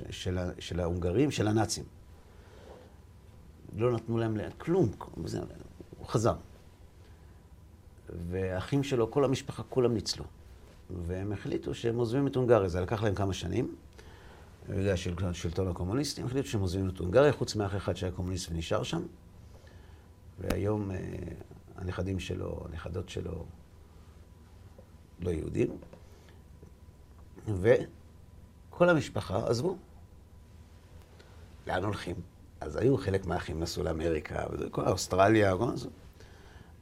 של, 0.09 0.37
ה, 0.37 0.49
של 0.59 0.79
ההונגרים, 0.79 1.31
של 1.31 1.47
הנאצים. 1.47 1.83
לא 3.77 3.91
נתנו 3.91 4.17
להם 4.17 4.37
כלום, 4.57 4.91
הוא 5.97 6.07
חזר. 6.07 6.35
והאחים 8.09 8.83
שלו, 8.83 9.11
כל 9.11 9.25
המשפחה, 9.25 9.63
כולם 9.63 9.93
ניצלו. 9.93 10.25
והם 11.06 11.32
החליטו 11.32 11.73
שהם 11.73 11.97
עוזבים 11.97 12.27
את 12.27 12.36
הונגריה. 12.36 12.69
זה 12.69 12.82
לקח 12.82 13.04
להם 13.04 13.15
כמה 13.15 13.34
שנים, 13.34 13.75
בגלל 14.69 14.95
השלטון 15.23 15.67
הקומוניסטי, 15.67 16.21
הם 16.21 16.27
החליטו 16.27 16.47
שהם 16.47 16.62
עוזבים 16.62 16.89
את 16.89 16.97
הונגריה, 16.97 17.34
חוץ 17.34 17.56
מאח 17.56 17.75
אחד 17.75 17.95
שהיה 17.95 18.12
קומוניסט 18.12 18.51
ונשאר 18.51 18.84
שם. 18.84 19.01
והיום 20.39 20.91
אה, 20.91 20.97
הנכדים 21.75 22.19
שלו, 22.19 22.65
הנכדות 22.69 23.10
שלו, 23.10 23.45
לא 25.19 25.30
יהודים. 25.30 25.77
וכל 27.47 28.89
המשפחה 28.89 29.47
עזבו. 29.47 29.77
לאן 31.67 31.84
הולכים? 31.84 32.15
אז 32.62 32.75
היו 32.75 32.97
חלק 32.97 33.25
מהאחים 33.25 33.60
נסעו 33.60 33.84
לאמריקה, 33.84 34.43
אוסטרליה, 34.77 35.58
כל 35.58 35.77
זה. 35.77 35.89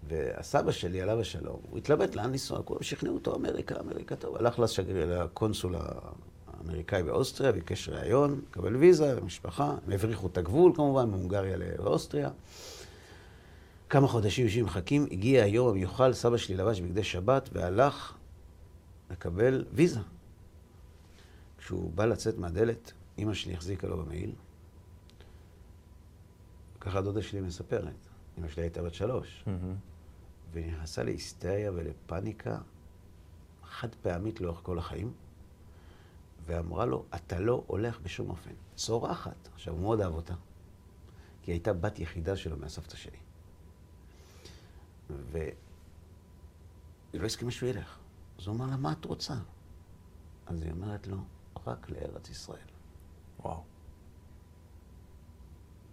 והסבא 0.09 0.71
שלי, 0.71 1.01
עליו 1.01 1.19
השלום, 1.19 1.59
הוא 1.69 1.77
התלבט 1.77 2.15
לאן 2.15 2.31
לנסוע, 2.31 2.63
כולם 2.63 2.83
שכנעו 2.83 3.13
אותו, 3.13 3.35
אמריקה, 3.35 3.79
אמריקה, 3.79 4.15
טוב. 4.15 4.35
הלך 4.35 4.59
לשגריר, 4.59 5.23
לקונסול 5.23 5.75
האמריקאי 5.77 7.03
באוסטריה, 7.03 7.51
ביקש 7.51 7.89
ראיון, 7.89 8.41
קבל 8.51 8.75
ויזה 8.75 9.15
למשפחה, 9.15 9.75
הם 9.85 9.91
הבריחו 9.93 10.27
את 10.27 10.37
הגבול 10.37 10.71
כמובן, 10.75 11.09
מהונגריה 11.09 11.57
לאוסטריה. 11.57 12.29
כמה 13.89 14.07
חודשים 14.07 14.45
יושבים 14.45 14.65
מחכים, 14.65 15.07
הגיע 15.11 15.43
היום 15.43 15.69
המיוחל, 15.69 16.13
סבא 16.13 16.37
שלי 16.37 16.55
לבש 16.55 16.81
בגדי 16.81 17.03
שבת 17.03 17.49
והלך 17.53 18.13
לקבל 19.11 19.65
ויזה. 19.73 19.99
כשהוא 21.57 21.91
בא 21.91 22.05
לצאת 22.05 22.37
מהדלת, 22.37 22.91
אימא 23.17 23.33
שלי 23.33 23.53
החזיקה 23.53 23.87
לו 23.87 23.97
במעיל. 23.97 24.31
ככה 26.79 27.01
דודה 27.01 27.21
שלי 27.21 27.41
מספרת. 27.41 27.93
אימא 28.37 28.49
שלי 28.49 28.63
הייתה 28.63 28.81
בת 28.81 28.93
שלוש. 28.93 29.43
והיא 29.47 29.75
נכנסה 30.55 31.03
להיסטריה 31.03 31.71
ולפניקה 31.71 32.57
חד 33.63 33.95
פעמית 33.95 34.41
לאורך 34.41 34.59
כל 34.63 34.77
החיים, 34.77 35.13
ואמרה 36.45 36.85
לו, 36.85 37.05
אתה 37.15 37.39
לא 37.39 37.63
הולך 37.67 37.99
בשום 37.99 38.29
אופן. 38.29 38.51
צורחת. 38.75 39.49
עכשיו, 39.53 39.73
הוא 39.73 39.81
מאוד 39.81 40.01
אהב 40.01 40.13
אותה, 40.13 40.33
כי 41.41 41.51
היא 41.51 41.53
הייתה 41.53 41.73
בת 41.73 41.99
יחידה 41.99 42.35
שלו 42.35 42.57
מהסבתא 42.57 42.95
שלי. 42.95 43.17
והיא 45.09 45.51
לא 47.13 47.25
הסכימה 47.25 47.51
שהוא 47.51 47.69
ילך. 47.69 47.97
אז 48.39 48.47
הוא 48.47 48.55
אמר 48.55 48.65
לה, 48.65 48.77
מה 48.77 48.91
את 48.91 49.05
רוצה? 49.05 49.33
אז 50.47 50.61
היא 50.63 50.71
אומרת 50.71 51.07
לו, 51.07 51.17
רק 51.67 51.89
לארץ 51.89 52.29
ישראל. 52.29 52.67
וואו. 53.39 53.63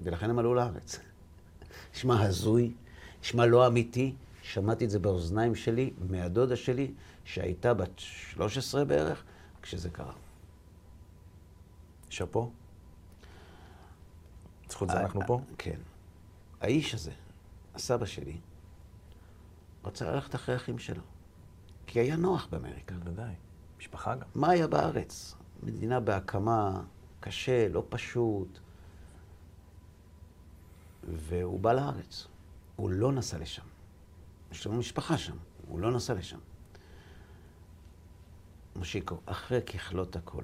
ולכן 0.00 0.30
הם 0.30 0.38
עלו 0.38 0.54
לארץ. 0.54 0.98
נשמע 1.94 2.22
הזוי, 2.22 2.74
נשמע 3.20 3.46
לא 3.46 3.66
אמיתי. 3.66 4.14
שמעתי 4.52 4.85
את 4.85 4.90
זה 4.90 4.98
באוזניים 4.98 5.54
שלי, 5.54 5.92
מהדודה 6.11 6.56
שלי, 6.56 6.92
שהייתה 7.24 7.74
בת 7.74 7.98
13 7.98 8.85
בערך, 8.85 9.24
כשזה 9.62 9.90
קרה. 9.90 10.12
שאפו. 12.11 12.50
בזכות 14.68 14.88
זה 14.88 15.00
אנחנו 15.00 15.20
פה? 15.26 15.40
כן. 15.59 15.80
האיש 16.61 16.94
הזה, 16.94 17.12
הסבא 17.74 18.06
שלי, 18.06 18.37
רצה 19.85 20.11
ללכת 20.11 20.35
אחרי 20.35 20.54
האחים 20.54 20.78
שלו. 20.78 21.02
כי 21.87 22.00
היה 22.00 22.16
נוח 22.16 22.46
באמריקה. 22.50 22.94
בוודאי. 22.94 23.35
משפחה 23.78 24.14
גם. 24.14 24.28
מה 24.35 24.50
היה 24.50 24.66
בארץ? 24.66 25.35
מדינה 25.62 26.00
בהקמה, 26.00 26.82
קשה, 27.20 27.68
לא 27.68 27.85
פשוט. 27.88 28.59
והוא 31.04 31.61
בא 31.61 31.72
לארץ. 31.72 32.26
הוא 32.76 32.90
לא 32.90 33.12
נסע 33.12 33.38
לשם. 33.38 33.75
יש 34.52 34.66
לנו 34.66 34.76
משפחה 34.76 35.18
שם, 35.18 35.37
הוא 35.68 35.80
לא 35.80 35.92
נסע 35.92 36.14
לשם. 36.14 36.38
מושיקו, 38.76 39.16
אחרי 39.26 39.62
ככלות 39.62 40.16
הכל, 40.16 40.42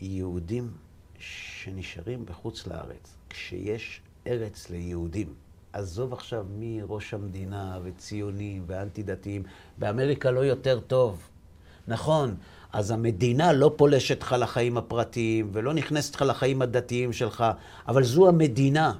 יהודים 0.00 0.70
שנשארים 1.18 2.26
בחוץ 2.26 2.66
לארץ, 2.66 3.16
כשיש 3.30 4.00
ארץ 4.26 4.70
ליהודים, 4.70 5.34
עזוב 5.72 6.12
עכשיו 6.12 6.46
מי 6.58 6.80
ראש 6.88 7.14
המדינה 7.14 7.78
וציונים 7.82 8.64
ואנטי-דתיים, 8.66 9.42
באמריקה 9.78 10.30
לא 10.30 10.40
יותר 10.40 10.80
טוב. 10.80 11.28
נכון, 11.88 12.34
אז 12.72 12.90
המדינה 12.90 13.52
לא 13.52 13.74
פולשת 13.76 14.22
לך 14.22 14.36
לחיים 14.38 14.76
הפרטיים 14.78 15.50
ולא 15.52 15.74
נכנסת 15.74 16.14
לך 16.14 16.22
לחיים 16.22 16.62
הדתיים 16.62 17.12
שלך, 17.12 17.44
אבל 17.88 18.04
זו 18.04 18.28
המדינה. 18.28 18.92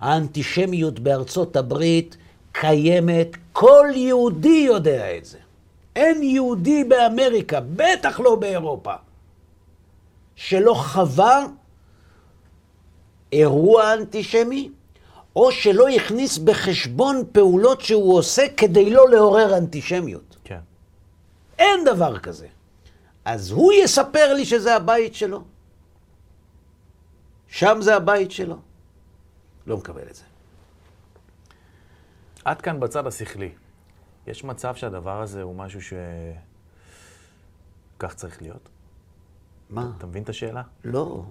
האנטישמיות 0.00 0.98
בארצות 1.00 1.56
הברית 1.56 2.16
קיימת, 2.60 3.36
כל 3.52 3.86
יהודי 3.94 4.64
יודע 4.66 5.16
את 5.16 5.24
זה. 5.24 5.38
אין 5.96 6.22
יהודי 6.22 6.84
באמריקה, 6.84 7.60
בטח 7.60 8.20
לא 8.20 8.34
באירופה, 8.34 8.94
שלא 10.36 10.74
חווה 10.74 11.46
אירוע 13.32 13.94
אנטישמי, 13.94 14.70
או 15.36 15.52
שלא 15.52 15.88
הכניס 15.88 16.38
בחשבון 16.38 17.22
פעולות 17.32 17.80
שהוא 17.80 18.18
עושה 18.18 18.46
כדי 18.56 18.90
לא 18.90 19.10
לעורר 19.10 19.58
אנטישמיות. 19.58 20.36
כן. 20.44 20.60
אין 21.58 21.84
דבר 21.84 22.18
כזה. 22.18 22.46
אז 23.24 23.50
הוא 23.50 23.72
יספר 23.72 24.34
לי 24.34 24.44
שזה 24.44 24.76
הבית 24.76 25.14
שלו. 25.14 25.42
שם 27.48 27.78
זה 27.80 27.96
הבית 27.96 28.30
שלו. 28.30 28.56
לא 29.66 29.76
מקבל 29.76 30.02
את 30.10 30.14
זה. 30.14 30.22
עד 32.46 32.60
כאן 32.60 32.80
בצד 32.80 33.06
השכלי. 33.06 33.50
יש 34.26 34.44
מצב 34.44 34.74
שהדבר 34.74 35.22
הזה 35.22 35.42
הוא 35.42 35.54
משהו 35.54 35.82
ש... 35.82 35.92
כך 37.98 38.14
צריך 38.14 38.42
להיות? 38.42 38.68
מה? 39.70 39.92
אתה 39.98 40.06
מבין 40.06 40.22
את 40.22 40.28
השאלה? 40.28 40.62
לא. 40.84 41.24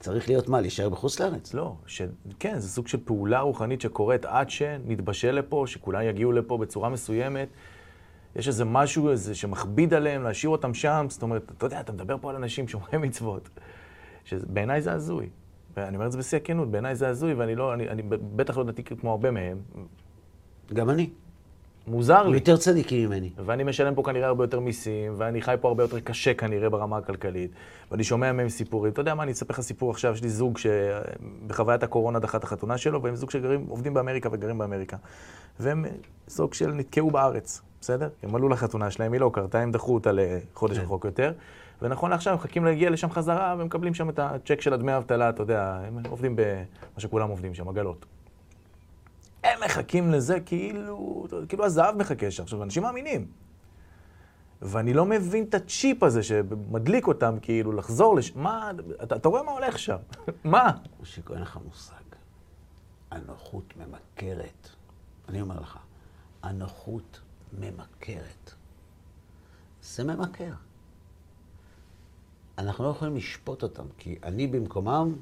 צריך 0.00 0.28
להיות 0.28 0.48
מה, 0.48 0.60
להישאר 0.60 0.88
בחוץ 0.88 1.20
לארץ? 1.20 1.54
לא, 1.54 1.74
ש... 1.86 2.02
כן, 2.38 2.58
זה 2.58 2.68
סוג 2.68 2.88
של 2.88 2.98
פעולה 3.04 3.40
רוחנית 3.40 3.80
שקורית 3.80 4.24
עד 4.24 4.50
שנתבשל 4.50 5.30
לפה, 5.30 5.64
שכולם 5.66 6.02
יגיעו 6.02 6.32
לפה 6.32 6.58
בצורה 6.58 6.88
מסוימת. 6.88 7.48
יש 8.36 8.48
איזה 8.48 8.64
משהו 8.64 9.10
איזה 9.10 9.34
שמכביד 9.34 9.94
עליהם, 9.94 10.22
להשאיר 10.22 10.50
אותם 10.50 10.74
שם. 10.74 11.06
זאת 11.08 11.22
אומרת, 11.22 11.52
אתה 11.56 11.66
יודע, 11.66 11.80
אתה 11.80 11.92
מדבר 11.92 12.16
פה 12.20 12.30
על 12.30 12.36
אנשים 12.36 12.68
שומרי 12.68 12.98
מצוות, 12.98 13.48
שבעיניי 14.24 14.82
זה 14.82 14.92
הזוי. 14.92 15.28
ואני 15.76 15.96
אומר 15.96 16.06
את 16.06 16.12
זה 16.12 16.18
בשיא 16.18 16.38
הכנות, 16.38 16.70
בעיניי 16.70 16.94
זה 16.94 17.08
הזוי, 17.08 17.34
ואני 17.34 17.54
לא, 17.54 17.74
אני, 17.74 17.88
אני 17.88 18.02
בטח 18.08 18.56
לא 18.56 18.64
דתי 18.64 18.82
כמו 18.82 19.10
הרבה 19.10 19.30
מהם. 19.30 19.58
גם 20.72 20.90
אני. 20.90 21.10
מוזר 21.86 22.28
לי. 22.28 22.36
יותר 22.36 22.56
צדיקים 22.56 23.08
ממני. 23.08 23.30
ואני 23.36 23.64
משלם 23.64 23.94
פה 23.94 24.02
כנראה 24.02 24.26
הרבה 24.26 24.44
יותר 24.44 24.60
מיסים, 24.60 25.14
ואני 25.16 25.42
חי 25.42 25.54
פה 25.60 25.68
הרבה 25.68 25.84
יותר 25.84 26.00
קשה 26.00 26.34
כנראה 26.34 26.70
ברמה 26.70 26.96
הכלכלית, 26.96 27.50
ואני 27.90 28.04
שומע 28.04 28.32
מהם 28.32 28.48
סיפורים. 28.48 28.92
אתה 28.92 29.00
יודע 29.00 29.14
מה, 29.14 29.22
אני 29.22 29.32
אספר 29.32 29.54
לך 29.54 29.60
סיפור 29.60 29.90
עכשיו, 29.90 30.12
יש 30.12 30.22
לי 30.22 30.28
זוג 30.28 30.58
שבחוויית 30.58 31.82
הקורונה 31.82 32.18
דחה 32.18 32.38
את 32.38 32.44
החתונה 32.44 32.78
שלו, 32.78 33.02
והם 33.02 33.14
זוג 33.14 33.30
שגרים, 33.30 33.66
עובדים 33.68 33.94
באמריקה 33.94 34.28
וגרים 34.32 34.58
באמריקה. 34.58 34.96
והם 35.60 35.84
סוג 36.28 36.54
של 36.54 36.72
נתקעו 36.72 37.10
בארץ, 37.10 37.62
בסדר? 37.80 38.08
הם 38.22 38.34
עלו 38.34 38.48
לחתונה 38.48 38.90
שלהם, 38.90 39.12
היא 39.12 39.20
לא 39.20 39.30
קרתה, 39.34 39.58
הם 39.58 39.72
דחו 39.72 39.94
אותה 39.94 40.10
לחודש 40.12 40.78
כן. 40.78 40.84
רחוק 40.84 41.04
יותר. 41.04 41.32
ונכון 41.82 42.10
לעכשיו, 42.10 42.34
מחכים 42.34 42.64
להגיע 42.64 42.90
לשם 42.90 43.10
חזרה, 43.10 43.54
ומקבלים 43.58 43.94
שם 43.94 44.08
את 44.08 44.18
הצ'ק 44.18 44.60
של 44.60 44.72
הדמי 44.72 44.92
האבטלה, 44.92 45.28
אתה 45.28 45.42
יודע, 45.42 45.80
הם 45.86 45.98
עובדים 46.08 46.36
במה 46.36 46.98
שכולם 46.98 47.28
עובדים 47.28 47.54
שם, 47.54 47.68
עגלות. 47.68 48.06
הם 49.44 49.58
מחכים 49.64 50.12
לזה 50.12 50.40
כאילו, 50.40 51.26
כאילו 51.48 51.64
הזהב 51.64 51.96
מחכה 51.96 52.30
שם. 52.30 52.42
עכשיו, 52.42 52.62
אנשים 52.62 52.82
מאמינים. 52.82 53.26
ואני 54.62 54.92
לא 54.92 55.06
מבין 55.06 55.44
את 55.44 55.54
הצ'יפ 55.54 56.02
הזה 56.02 56.22
שמדליק 56.22 57.06
אותם, 57.06 57.36
כאילו, 57.42 57.72
לחזור 57.72 58.16
לש... 58.16 58.32
מה, 58.36 58.70
אתה, 59.02 59.16
אתה 59.16 59.28
רואה 59.28 59.42
מה 59.42 59.52
הולך 59.52 59.78
שם? 59.78 59.96
מה? 60.44 60.70
משה, 61.00 61.22
אין 61.34 61.42
לך 61.42 61.58
מושג. 61.64 61.94
הנוחות 63.10 63.74
ממכרת. 63.76 64.68
אני 65.28 65.40
אומר 65.40 65.60
לך, 65.60 65.78
הנוחות 66.42 67.20
ממכרת. 67.58 68.54
זה 69.82 70.04
ממכר. 70.04 70.52
אנחנו 72.60 72.84
לא 72.84 72.90
יכולים 72.90 73.16
לשפוט 73.16 73.62
אותם, 73.62 73.84
כי 73.98 74.18
אני 74.22 74.46
במקומם, 74.46 75.14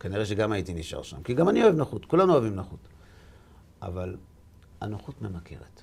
כנראה 0.00 0.26
שגם 0.26 0.52
הייתי 0.52 0.74
נשאר 0.74 1.02
שם. 1.02 1.22
כי 1.22 1.34
גם 1.34 1.48
אני 1.48 1.62
אוהב 1.62 1.74
נוחות, 1.74 2.04
כולנו 2.04 2.32
אוהבים 2.32 2.54
נוחות. 2.54 2.78
אבל 3.82 4.16
הנוחות 4.80 5.22
ממכרת. 5.22 5.82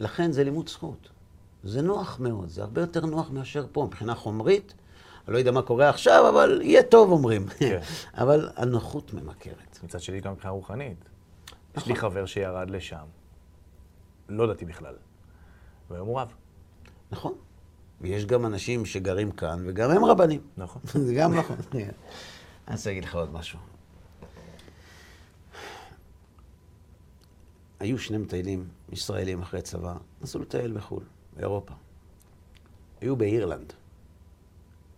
לכן 0.00 0.32
זה 0.32 0.44
לימוד 0.44 0.68
זכות. 0.68 1.08
זה 1.64 1.82
נוח 1.82 2.20
מאוד, 2.20 2.48
זה 2.48 2.62
הרבה 2.62 2.80
יותר 2.80 3.06
נוח 3.06 3.30
מאשר 3.30 3.66
פה, 3.72 3.84
מבחינה 3.84 4.14
חומרית. 4.14 4.74
אני 5.26 5.32
לא 5.34 5.38
יודע 5.38 5.50
מה 5.50 5.62
קורה 5.62 5.88
עכשיו, 5.88 6.28
אבל 6.28 6.62
יהיה 6.62 6.82
טוב, 6.82 7.10
אומרים. 7.10 7.46
כן. 7.58 7.80
אבל 8.22 8.50
הנוחות 8.56 9.14
ממכרת. 9.14 9.78
מצד 9.84 10.00
שני, 10.00 10.20
גם 10.20 10.32
מבחינה 10.32 10.52
רוחנית. 10.52 11.04
יש 11.04 11.52
נכון. 11.76 11.92
לי 11.92 11.98
חבר 11.98 12.26
שירד 12.26 12.70
לשם, 12.70 13.04
לא 14.28 14.52
דתי 14.52 14.64
בכלל, 14.64 14.94
והיום 15.90 16.08
הוא 16.08 16.20
רב. 16.20 16.34
נכון. 17.10 17.34
ויש 18.04 18.26
גם 18.26 18.46
אנשים 18.46 18.84
שגרים 18.84 19.30
כאן, 19.30 19.64
וגם 19.66 19.90
הם 19.90 20.04
רבנים. 20.04 20.40
נכון. 20.56 20.82
זה 21.06 21.14
גם 21.14 21.34
נכון. 21.34 21.56
אני 22.68 22.76
רוצה 22.76 22.90
להגיד 22.90 23.04
לך 23.04 23.14
עוד 23.14 23.32
משהו. 23.32 23.58
היו 27.80 27.98
שני 27.98 28.18
מטיילים 28.18 28.68
ישראלים 28.92 29.42
אחרי 29.42 29.62
צבא, 29.62 29.94
נסעו 30.22 30.40
לטייל 30.40 30.72
בחו"ל, 30.72 31.02
באירופה. 31.36 31.74
היו 33.00 33.16
באירלנד. 33.16 33.72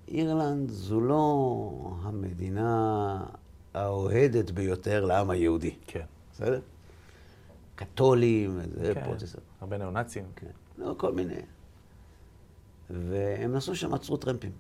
אירלנד 0.08 0.70
זו 0.70 1.00
לא 1.00 1.72
המדינה 2.02 3.24
האוהדת 3.74 4.50
ביותר 4.50 5.04
לעם 5.04 5.30
היהודי. 5.30 5.74
כן. 5.86 6.04
בסדר? 6.32 6.60
קתולים, 7.74 8.60
כן. 8.94 9.04
פרוטסטנט. 9.04 9.42
הרבה 9.60 9.78
ניאו-נאצים. 9.78 10.24
כן. 10.36 10.50
לא, 10.78 10.94
כל 10.96 11.12
מיני. 11.12 11.40
והם 12.90 13.52
נסעו 13.52 13.76
שם, 13.76 13.94
עצרו 13.94 14.16
טרמפים. 14.16 14.52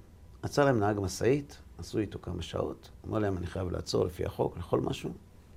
עצר 0.42 0.64
להם 0.64 0.80
נהג 0.80 1.00
משאית, 1.00 1.58
נסעו 1.78 2.00
איתו 2.00 2.18
כמה 2.22 2.42
שעות, 2.42 2.90
אמר 3.08 3.18
להם, 3.18 3.36
אני 3.36 3.46
חייב 3.46 3.70
לעצור 3.70 4.04
לפי 4.04 4.24
החוק, 4.24 4.56
לאכול 4.56 4.80
משהו. 4.80 5.10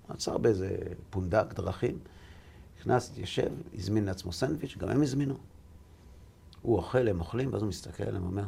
עצר 0.09 0.37
באיזה 0.37 0.77
פונדק, 1.09 1.53
דרכים, 1.53 1.99
נכנס, 2.79 3.11
התיישב, 3.11 3.51
הזמין 3.73 4.05
לעצמו 4.05 4.31
סנדוויץ', 4.31 4.77
גם 4.77 4.89
הם 4.89 5.01
הזמינו. 5.01 5.37
הוא 6.61 6.77
אוכל, 6.77 7.07
הם 7.07 7.19
אוכלים, 7.19 7.53
ואז 7.53 7.61
הוא 7.61 7.69
מסתכל 7.69 8.03
עליהם 8.03 8.23
ואומר, 8.23 8.45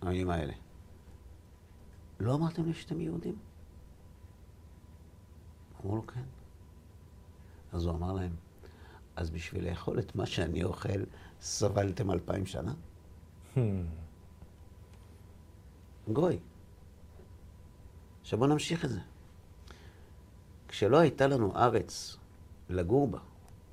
המילים 0.00 0.30
האלה, 0.30 0.52
לא 2.20 2.34
אמרתם 2.34 2.64
לי 2.64 2.74
שאתם 2.74 3.00
יהודים? 3.00 3.36
אמרו 5.80 5.96
לו, 5.96 6.06
כן. 6.06 6.22
אז 7.72 7.84
הוא 7.84 7.94
אמר 7.94 8.12
להם, 8.12 8.36
אז 9.16 9.30
בשביל 9.30 9.70
לאכול 9.70 9.98
את 9.98 10.16
מה 10.16 10.26
שאני 10.26 10.64
אוכל, 10.64 11.02
סבלתם 11.44 12.10
אלפיים 12.10 12.46
שנה? 12.46 12.74
Hmm. 13.54 13.58
גוי. 16.12 16.38
עכשיו 18.20 18.38
בואו 18.38 18.50
נמשיך 18.50 18.84
את 18.84 18.90
זה. 18.90 19.00
כשלא 20.68 20.96
הייתה 20.98 21.26
לנו 21.26 21.56
ארץ 21.56 22.16
לגור 22.68 23.08
בה, 23.08 23.18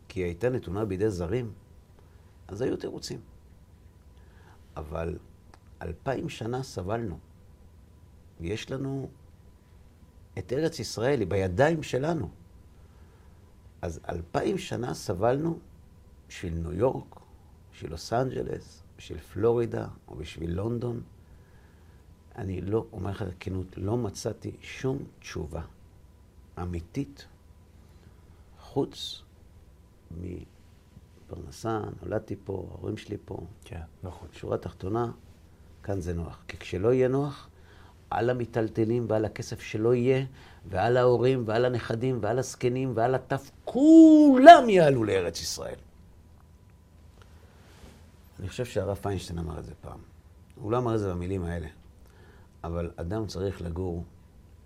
כי 0.07 0.19
היא 0.19 0.25
הייתה 0.25 0.49
נתונה 0.49 0.85
בידי 0.85 1.09
זרים, 1.09 1.53
אז 2.47 2.61
היו 2.61 2.77
תירוצים. 2.77 3.19
אבל 4.77 5.17
אלפיים 5.81 6.29
שנה 6.29 6.63
סבלנו, 6.63 7.19
ויש 8.39 8.71
לנו 8.71 9.09
את 10.37 10.53
ארץ 10.53 10.79
ישראל, 10.79 11.19
היא 11.19 11.27
בידיים 11.27 11.83
שלנו. 11.83 12.29
אז 13.81 13.99
אלפיים 14.09 14.57
שנה 14.57 14.93
סבלנו 14.93 15.59
בשביל 16.27 16.53
ניו 16.53 16.73
יורק, 16.73 17.20
בשביל 17.81 17.91
לוס 17.91 18.13
אנג'לס, 18.13 18.83
בשביל 18.97 19.19
פלורידה 19.19 19.87
או 20.07 20.15
בשביל 20.15 20.53
לונדון. 20.53 21.01
אני 22.35 22.61
לא, 22.61 22.85
אומר 22.93 23.11
לך 23.11 23.21
בכנות, 23.21 23.77
לא 23.77 23.97
מצאתי 23.97 24.51
שום 24.61 24.97
תשובה 25.19 25.61
אמיתית 26.61 27.25
חוץ 28.59 29.23
מפרנסה, 30.11 31.79
נולדתי 32.01 32.35
פה, 32.43 32.67
ההורים 32.71 32.97
שלי 32.97 33.17
פה. 33.25 33.37
כן, 33.65 33.81
נכון. 34.03 34.27
שורה 34.31 34.57
תחתונה, 34.57 35.11
כאן 35.83 36.01
זה 36.01 36.13
נוח. 36.13 36.43
כי 36.47 36.57
כשלא 36.57 36.93
יהיה 36.93 37.07
נוח, 37.07 37.49
על 38.09 38.29
המיטלטלים 38.29 39.05
ועל 39.09 39.25
הכסף 39.25 39.61
שלא 39.61 39.95
יהיה, 39.95 40.25
ועל 40.69 40.97
ההורים 40.97 41.43
ועל 41.45 41.65
הנכדים 41.65 42.19
ועל 42.21 42.39
הזקנים 42.39 42.91
ועל 42.95 43.15
הטף, 43.15 43.51
כולם 43.65 44.69
יעלו 44.69 45.03
לארץ 45.03 45.41
ישראל. 45.41 45.90
אני 48.41 48.49
חושב 48.49 48.65
שהרב 48.65 48.97
פיינשטיין 48.97 49.39
אמר 49.39 49.59
את 49.59 49.65
זה 49.65 49.73
פעם. 49.81 49.99
הוא 50.55 50.71
לא 50.71 50.77
אמר 50.77 50.95
את 50.95 50.99
זה 50.99 51.09
במילים 51.09 51.43
האלה, 51.43 51.67
אבל 52.63 52.91
אדם 52.95 53.27
צריך 53.27 53.61
לגור 53.61 54.05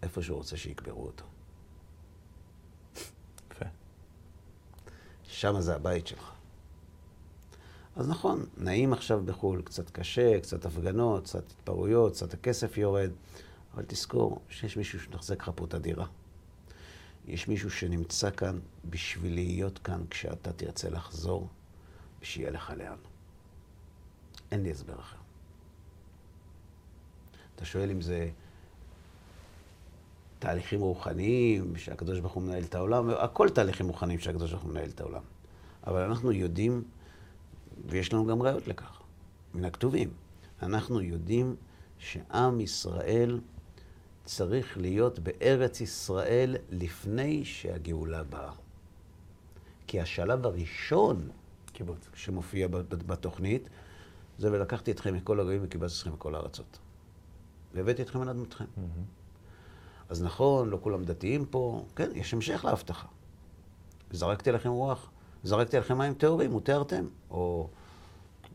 איפה 0.03 0.21
שהוא 0.21 0.37
רוצה 0.37 0.57
שיקברו 0.57 1.05
אותו. 1.05 1.25
יפה. 3.51 3.65
שם 5.23 5.59
זה 5.59 5.75
הבית 5.75 6.07
שלך. 6.07 6.31
אז 7.95 8.09
נכון, 8.09 8.45
נעים 8.57 8.93
עכשיו 8.93 9.23
בחו"ל, 9.25 9.61
קצת 9.61 9.89
קשה, 9.89 10.39
קצת 10.39 10.65
הפגנות, 10.65 11.23
קצת 11.23 11.51
התפרעויות, 11.51 12.13
קצת 12.13 12.33
הכסף 12.33 12.77
יורד, 12.77 13.11
אבל 13.73 13.83
תזכור 13.87 14.41
שיש 14.49 14.77
מישהו 14.77 14.99
שמתחזק 14.99 15.41
לך 15.41 15.51
פה 15.55 15.65
את 15.65 15.73
הדירה. 15.73 16.05
יש 17.27 17.47
מישהו 17.47 17.71
שנמצא 17.71 18.31
כאן 18.31 18.59
בשביל 18.89 19.33
להיות 19.33 19.79
כאן 19.79 20.05
כשאתה 20.09 20.53
תרצה 20.53 20.89
לחזור, 20.89 21.49
ושיהיה 22.21 22.51
לך 22.51 22.73
לאן. 22.77 23.14
אין 24.55 24.63
לי 24.63 24.71
הסבר 24.71 24.99
אחר. 24.99 25.17
אתה 27.55 27.65
שואל 27.65 27.91
אם 27.91 28.01
זה 28.01 28.29
תהליכים 30.39 30.81
רוחניים, 30.81 31.75
שהקדוש 31.75 32.19
ברוך 32.19 32.33
הוא 32.33 32.43
מנהל 32.43 32.63
את 32.63 32.75
העולם, 32.75 33.09
הכל 33.09 33.49
תהליכים 33.49 33.87
רוחניים 33.87 34.19
שהקדוש 34.19 34.51
ברוך 34.51 34.63
הוא 34.63 34.71
מנהל 34.71 34.89
את 34.89 35.01
העולם. 35.01 35.21
אבל 35.87 36.01
אנחנו 36.01 36.31
יודעים, 36.31 36.83
ויש 37.85 38.13
לנו 38.13 38.25
גם 38.25 38.41
ראיות 38.41 38.67
לכך, 38.67 39.01
מן 39.53 39.65
הכתובים. 39.65 40.09
אנחנו 40.63 41.01
יודעים 41.01 41.55
שעם 41.97 42.61
ישראל 42.61 43.39
צריך 44.25 44.77
להיות 44.77 45.19
בארץ 45.19 45.81
ישראל 45.81 46.55
לפני 46.69 47.45
שהגאולה 47.45 48.23
באה. 48.23 48.51
כי 49.87 50.01
השלב 50.01 50.45
הראשון 50.45 51.29
קיבוץ. 51.73 52.09
שמופיע 52.13 52.67
בתוכנית, 52.87 53.69
זה 54.37 54.51
ולקחתי 54.51 54.91
אתכם 54.91 55.13
מכל 55.13 55.39
הגויים 55.39 55.61
וקיבצתי 55.63 55.99
אתכם 55.99 56.13
מכל 56.13 56.35
הארצות. 56.35 56.79
והבאתי 57.73 58.01
אתכם 58.01 58.21
על 58.21 58.29
אדמתכם. 58.29 58.65
Mm-hmm. 58.65 60.09
אז 60.09 60.23
נכון, 60.23 60.69
לא 60.69 60.79
כולם 60.81 61.03
דתיים 61.03 61.45
פה, 61.45 61.85
כן, 61.95 62.09
יש 62.13 62.33
המשך 62.33 62.65
להבטחה. 62.65 63.07
זרקתי 64.11 64.51
לכם 64.51 64.69
רוח, 64.69 65.09
זרקתי 65.43 65.77
לכם 65.77 65.97
מים 65.97 66.13
טהורים, 66.13 66.55
ותיארתם. 66.55 67.05
או 67.29 67.69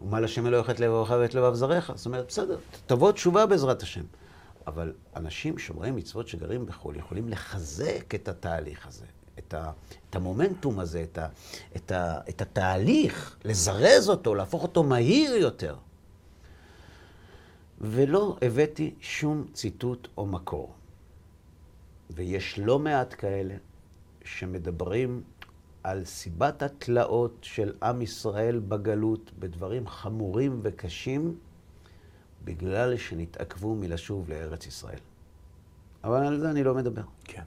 ומה 0.01 0.21
לשם 0.21 0.47
אלוהיך 0.47 0.71
את 0.71 0.81
לבבך 0.81 1.15
ואת 1.21 1.35
לבב 1.35 1.55
זרעך. 1.55 1.93
זאת 1.95 2.07
אומרת, 2.07 2.27
בסדר, 2.29 2.59
תבוא 2.87 3.13
תשובה 3.13 3.47
בעזרת 3.47 3.83
השם. 3.83 4.05
אבל 4.67 4.93
אנשים 5.17 5.59
שומרי 5.59 5.91
מצוות 5.91 6.29
שגרים 6.29 6.67
בחו"ל 6.67 6.97
יכולים 6.97 7.29
לחזק 7.29 8.15
את 8.15 8.29
התהליך 8.29 8.87
הזה, 8.87 9.07
את, 9.47 9.55
ה, 9.55 9.71
את 10.11 10.17
המומנטום 10.17 10.79
הזה, 10.79 11.03
את, 11.03 11.19
ה, 11.19 11.29
את, 11.77 11.93
ה, 11.93 12.21
את 12.29 12.43
התהליך, 12.43 13.37
לזרז 13.45 14.09
אותו, 14.09 14.35
להפוך 14.35 14.63
אותו 14.63 14.83
מהיר 14.83 15.35
יותר. 15.35 15.77
ולא 17.81 18.37
הבאתי 18.43 18.95
שום 19.01 19.47
ציטוט 19.53 20.09
או 20.17 20.27
מקור. 20.27 20.75
ויש 22.11 22.59
לא 22.59 22.79
מעט 22.79 23.15
כאלה 23.19 23.55
שמדברים 24.25 25.23
על 25.83 26.05
סיבת 26.05 26.63
התלאות 26.63 27.37
של 27.43 27.73
עם 27.83 28.03
ישראל 28.03 28.59
בגלות 28.59 29.31
בדברים 29.39 29.89
חמורים 29.89 30.61
וקשים, 30.63 31.39
בגלל 32.45 32.97
שנתעכבו 32.97 33.75
מלשוב 33.75 34.29
לארץ 34.29 34.67
ישראל. 34.67 34.99
אבל 36.05 36.27
על 36.27 36.41
זה 36.41 36.51
אני 36.51 36.65
לא 36.65 36.75
מדבר. 36.75 37.03
כן. 37.25 37.43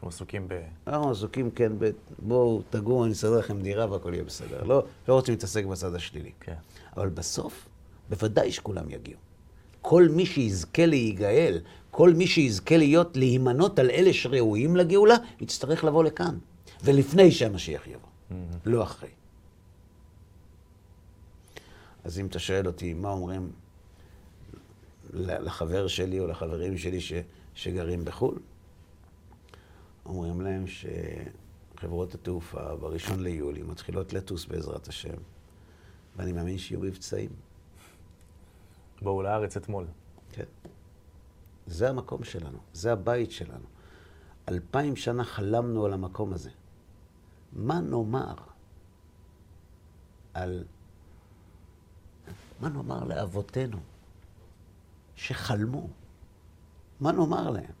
אנחנו 0.00 0.08
עסוקים 0.08 0.48
ב... 0.48 0.60
אנחנו 0.86 1.10
עסוקים, 1.10 1.50
כן, 1.50 1.72
ב... 1.78 1.90
בואו, 2.18 2.62
תגורו, 2.70 3.04
אני 3.04 3.12
אסדר 3.12 3.38
לכם 3.38 3.62
דירה 3.62 3.90
והכל 3.90 4.14
יהיה 4.14 4.24
בסדר. 4.24 4.62
לא, 4.62 4.84
לא 5.08 5.14
רוצים 5.14 5.34
להתעסק 5.34 5.64
בצד 5.64 5.94
השלילי. 5.94 6.30
כן. 6.40 6.54
אבל 6.96 7.08
בסוף, 7.08 7.68
בוודאי 8.10 8.52
שכולם 8.52 8.90
יגיעו. 8.90 9.18
כל 9.80 10.08
מי 10.10 10.26
שיזכה 10.26 10.86
להיגאל, 10.86 11.60
כל 11.90 12.12
מי 12.12 12.26
שיזכה 12.26 12.76
להיות, 12.76 13.16
להימנות 13.16 13.78
על 13.78 13.90
אלה 13.90 14.12
שראויים 14.12 14.76
לגאולה, 14.76 15.16
יצטרך 15.40 15.84
לבוא 15.84 16.04
לכאן. 16.04 16.38
ולפני 16.84 17.30
שהמשיח 17.30 17.86
יבוא, 17.86 18.08
mm-hmm. 18.30 18.34
לא 18.66 18.82
אחרי. 18.82 19.08
אז 22.04 22.18
אם 22.18 22.26
אתה 22.26 22.38
שואל 22.38 22.66
אותי, 22.66 22.94
מה 22.94 23.10
אומרים 23.10 23.50
לחבר 25.14 25.86
שלי 25.86 26.20
או 26.20 26.26
לחברים 26.26 26.78
שלי 26.78 27.00
ש, 27.00 27.12
שגרים 27.54 28.04
בחו"ל? 28.04 28.38
אומרים 30.10 30.40
להם 30.40 30.64
שחברות 30.66 32.14
התעופה 32.14 32.76
בראשון 32.76 33.20
ליולי 33.20 33.62
מתחילות 33.62 34.12
לטוס 34.12 34.44
בעזרת 34.44 34.88
השם, 34.88 35.16
ואני 36.16 36.32
מאמין 36.32 36.58
שיהיו 36.58 36.80
מבצעים. 36.80 37.30
באו 39.02 39.22
לארץ 39.22 39.56
אתמול. 39.56 39.86
כן. 40.32 40.44
זה 41.66 41.88
המקום 41.88 42.24
שלנו, 42.24 42.58
זה 42.72 42.92
הבית 42.92 43.30
שלנו. 43.30 43.66
אלפיים 44.48 44.96
שנה 44.96 45.24
חלמנו 45.24 45.86
על 45.86 45.92
המקום 45.92 46.32
הזה. 46.32 46.50
מה 47.52 47.80
נאמר 47.80 48.34
על... 50.34 50.64
מה 52.60 52.68
נאמר 52.68 53.04
לאבותינו 53.04 53.78
שחלמו? 55.16 55.88
מה 57.00 57.12
נאמר 57.12 57.50
להם? 57.50 57.79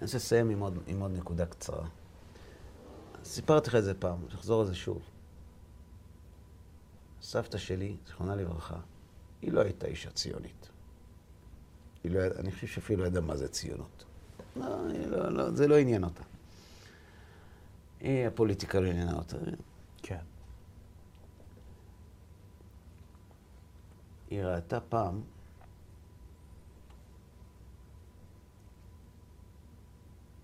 אני 0.00 0.04
רוצה 0.06 0.16
לסיים 0.16 0.50
עם 0.50 0.60
עוד, 0.60 0.78
עם 0.86 1.00
עוד 1.00 1.10
נקודה 1.10 1.46
קצרה. 1.46 1.88
סיפרתי 3.24 3.68
לך 3.68 3.74
את 3.74 3.84
זה 3.84 3.94
פעם, 3.94 4.18
נחזור 4.32 4.60
על 4.60 4.66
זה 4.66 4.74
שוב. 4.74 5.02
סבתא 7.22 7.58
שלי, 7.58 7.96
זיכרונה 8.06 8.34
לברכה, 8.34 8.80
היא 9.42 9.52
לא 9.52 9.60
הייתה 9.60 9.86
אישה 9.86 10.10
ציונית. 10.10 10.68
לא, 12.04 12.20
אני 12.38 12.52
חושב 12.52 12.66
שאפילו 12.66 13.02
לא 13.02 13.06
ידעה 13.08 13.22
מה 13.22 13.36
זה 13.36 13.48
ציונות. 13.48 14.04
לא, 14.56 14.88
לא, 15.06 15.32
לא, 15.32 15.50
זה 15.50 15.68
לא 15.68 15.78
עניין 15.78 16.04
אותה. 16.04 16.22
היא, 18.00 18.26
הפוליטיקה 18.26 18.80
לא 18.80 18.86
עניינה 18.86 19.16
אותה. 19.16 19.36
כן. 20.02 20.24
היא 24.30 24.42
ראתה 24.42 24.80
פעם 24.80 25.22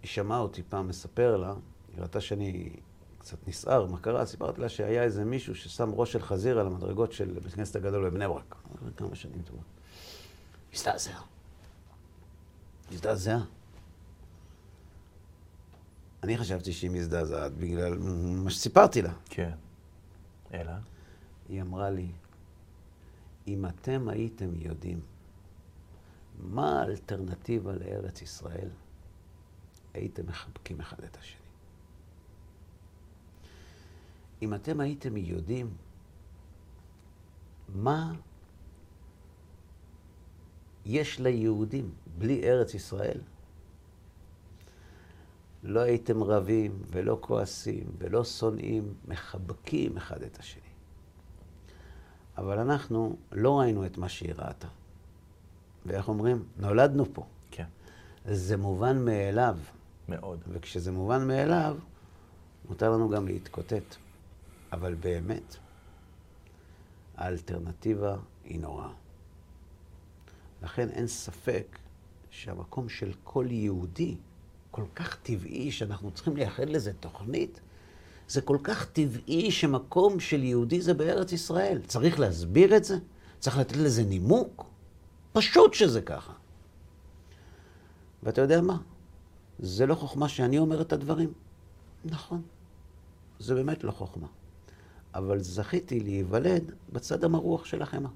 היא 0.07 0.13
שמעה 0.13 0.39
אותי 0.39 0.63
פעם 0.63 0.89
מספר 0.89 1.37
לה, 1.37 1.55
היא 1.93 2.03
ראתה 2.03 2.21
שאני 2.21 2.71
קצת 3.19 3.49
נסער, 3.49 3.87
מה 3.87 3.99
קרה? 3.99 4.27
סיפרתי 4.27 4.61
לה 4.61 4.69
שהיה 4.69 5.03
איזה 5.03 5.25
מישהו 5.25 5.55
ששם 5.55 5.91
ראש 5.95 6.13
של 6.13 6.23
חזיר 6.23 6.59
על 6.61 6.67
המדרגות 6.67 7.13
של 7.13 7.39
בית 7.43 7.53
הכנסת 7.53 7.77
הגדול 7.77 8.11
בבני 8.11 8.29
ברק. 8.29 8.55
כמה 8.97 9.15
שנים 9.15 9.43
טובות. 9.43 9.65
הזדעזע. 10.75 11.19
הזדעזע. 12.93 13.39
אני 16.23 16.39
חשבתי 16.39 16.73
שהיא 16.73 16.91
מזדעזעת 16.91 17.53
בגלל 17.53 17.99
מה 18.45 18.51
שסיפרתי 18.51 19.03
לה. 19.03 19.13
כן. 19.25 19.53
אלא? 20.55 20.73
היא 21.49 21.63
אמרה 21.63 21.91
לי, 21.91 22.09
אם 23.47 23.67
אתם 23.67 24.09
הייתם 24.09 24.51
יודעים 24.59 25.01
מה 26.39 26.81
האלטרנטיבה 26.83 27.73
לארץ 27.73 28.23
ישראל, 28.23 28.69
הייתם 29.97 30.27
מחבקים 30.27 30.81
אחד 30.81 31.05
את 31.05 31.17
השני. 31.17 31.41
אם 34.43 34.55
אתם 34.55 34.81
הייתם 34.81 35.17
יודעים 35.17 35.71
מה 37.69 38.13
יש 40.85 41.21
ליהודים 41.21 41.95
בלי 42.19 42.43
ארץ 42.51 42.75
ישראל, 42.75 43.21
לא 45.63 45.81
הייתם 45.81 46.23
רבים 46.23 46.83
ולא 46.91 47.19
כועסים 47.21 47.87
ולא 47.99 48.25
שונאים, 48.25 48.95
מחבקים 49.09 49.97
אחד 49.97 50.23
את 50.23 50.39
השני. 50.39 50.63
אבל 52.39 52.59
אנחנו 52.59 53.17
לא 53.33 53.61
ראינו 53.61 53.87
את 53.87 53.99
מה 53.99 54.09
שהיא 54.09 54.33
ראתה. 54.35 54.69
ואיך 55.87 56.09
אומרים? 56.09 56.45
נולדנו 56.57 57.05
פה. 57.13 57.27
כן. 57.51 57.67
זה 58.25 58.57
מובן 58.57 59.05
מאליו. 59.05 59.59
מאוד. 60.09 60.41
וכשזה 60.49 60.93
מובן 60.93 61.29
מאליו, 61.29 61.77
מותר 62.69 62.91
לנו 62.91 63.09
גם 63.09 63.27
להתקוטט. 63.27 63.97
אבל 64.73 64.95
באמת, 64.95 65.57
האלטרנטיבה 67.17 68.17
היא 68.45 68.61
נוראה. 68.61 68.93
לכן 70.63 70.89
אין 70.89 71.07
ספק 71.07 71.79
שהמקום 72.31 72.89
של 72.89 73.13
כל 73.25 73.47
יהודי 73.51 74.17
כל 74.77 74.85
כך 74.95 75.17
טבעי 75.23 75.73
שאנחנו 75.73 76.11
צריכים 76.11 76.37
לייחד 76.37 76.69
לזה 76.69 76.93
תוכנית. 77.01 77.61
זה 78.29 78.41
כל 78.41 78.59
כך 78.63 78.91
טבעי 78.91 79.51
שמקום 79.51 80.21
של 80.21 80.45
יהודי 80.45 80.81
זה 80.81 80.95
בארץ 80.95 81.33
ישראל. 81.33 81.81
צריך 81.87 82.21
להסביר 82.21 82.77
את 82.77 82.85
זה? 82.85 82.97
צריך 83.39 83.59
לתת 83.59 83.77
לזה 83.77 84.03
נימוק? 84.03 84.65
פשוט 85.33 85.75
שזה 85.75 86.03
ככה. 86.03 86.33
ואתה 88.23 88.41
יודע 88.41 88.61
מה? 88.61 88.79
זה 89.59 89.87
לא 89.87 89.95
חוכמה 89.95 90.29
שאני 90.29 90.59
אומר 90.59 90.81
את 90.81 90.93
הדברים. 90.93 91.33
נכון, 92.05 92.43
זה 93.39 93.55
באמת 93.55 93.85
לא 93.85 93.91
חוכמה. 93.91 94.27
אבל 95.15 95.39
זכיתי 95.39 96.01
להיוולד 96.01 96.73
בצד 96.93 97.25
המרוח 97.25 97.65
של 97.65 97.83
החמא. 97.83 98.09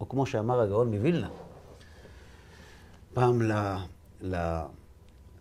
או 0.00 0.08
כמו 0.08 0.26
שאמר 0.26 0.60
הגאון 0.60 0.94
מווילנה, 0.94 1.28
פעם 3.14 3.42
ל... 3.42 3.52
ל... 4.22 4.60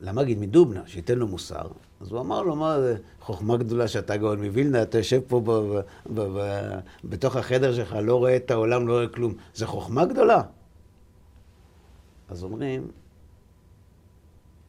למגיד 0.01 0.39
מדובנה, 0.39 0.81
שייתן 0.85 1.19
לו 1.19 1.27
מוסר, 1.27 1.67
אז 2.01 2.11
הוא 2.11 2.19
אמר 2.19 2.41
לו, 2.41 2.55
מה 2.55 2.79
זה 2.81 2.97
חוכמה 3.21 3.57
גדולה 3.57 3.87
שאתה 3.87 4.17
גאון 4.17 4.43
מווילנה, 4.45 4.81
אתה 4.81 4.97
יושב 4.97 5.21
פה 5.27 5.39
ב, 5.39 5.51
ב, 5.51 5.81
ב, 6.13 6.21
ב, 6.21 6.69
בתוך 7.03 7.35
החדר 7.35 7.75
שלך, 7.75 7.95
לא 8.03 8.15
רואה 8.15 8.35
את 8.35 8.51
העולם, 8.51 8.87
לא 8.87 8.93
רואה 8.93 9.07
כלום. 9.07 9.33
זה 9.53 9.67
חוכמה 9.67 10.05
גדולה. 10.05 10.41
אז 12.29 12.43
אומרים, 12.43 12.87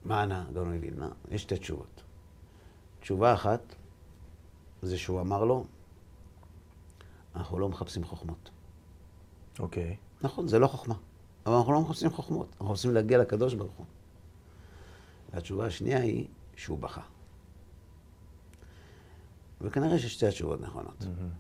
מה 0.05 0.23
ענה 0.23 0.45
אדון 0.51 0.73
מווילנה? 0.75 1.09
יש 1.31 1.43
שתי 1.43 1.57
תשובות. 1.59 2.03
תשובה 3.01 3.35
אחת, 3.35 3.75
זה 4.83 4.99
שהוא 4.99 5.21
אמר 5.21 5.45
לו, 5.45 5.65
אנחנו 7.35 7.59
לא 7.59 7.69
מחפשים 7.69 8.05
חוכמות. 8.05 8.51
אוקיי. 9.59 9.97
נכון, 10.23 10.49
זה 10.49 10.59
לא 10.59 10.67
חוכמה. 10.67 10.95
אבל 11.47 11.55
אנחנו 11.55 11.73
לא 11.73 11.81
מחפשים 11.81 12.11
חוכמות, 12.11 12.49
אנחנו 12.53 12.67
רוצים 12.67 12.95
להגיע 12.95 13.19
לקדוש 13.19 13.55
ברוך 13.55 13.73
הוא. 13.77 13.87
והתשובה 15.33 15.67
השנייה 15.67 16.01
היא 16.01 16.27
שהוא 16.57 16.79
בכה. 16.79 17.01
וכנראה 19.61 19.99
ששתי 19.99 20.27
התשובות 20.27 20.61
נכונות. 20.61 21.05
מהמם. 21.05 21.31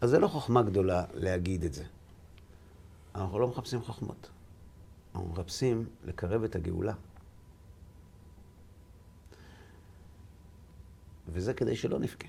אז 0.00 0.10
זה 0.10 0.18
לא 0.18 0.28
חוכמה 0.28 0.62
גדולה 0.62 1.04
להגיד 1.14 1.64
את 1.64 1.74
זה. 1.74 1.84
אנחנו 3.14 3.38
לא 3.38 3.48
מחפשים 3.48 3.82
חוכמות. 3.82 4.30
אנחנו 5.14 5.28
מחפשים 5.28 5.86
לקרב 6.04 6.44
את 6.44 6.56
הגאולה. 6.56 6.94
וזה 11.28 11.54
כדי 11.54 11.76
שלא 11.76 11.98
נבכה. 11.98 12.28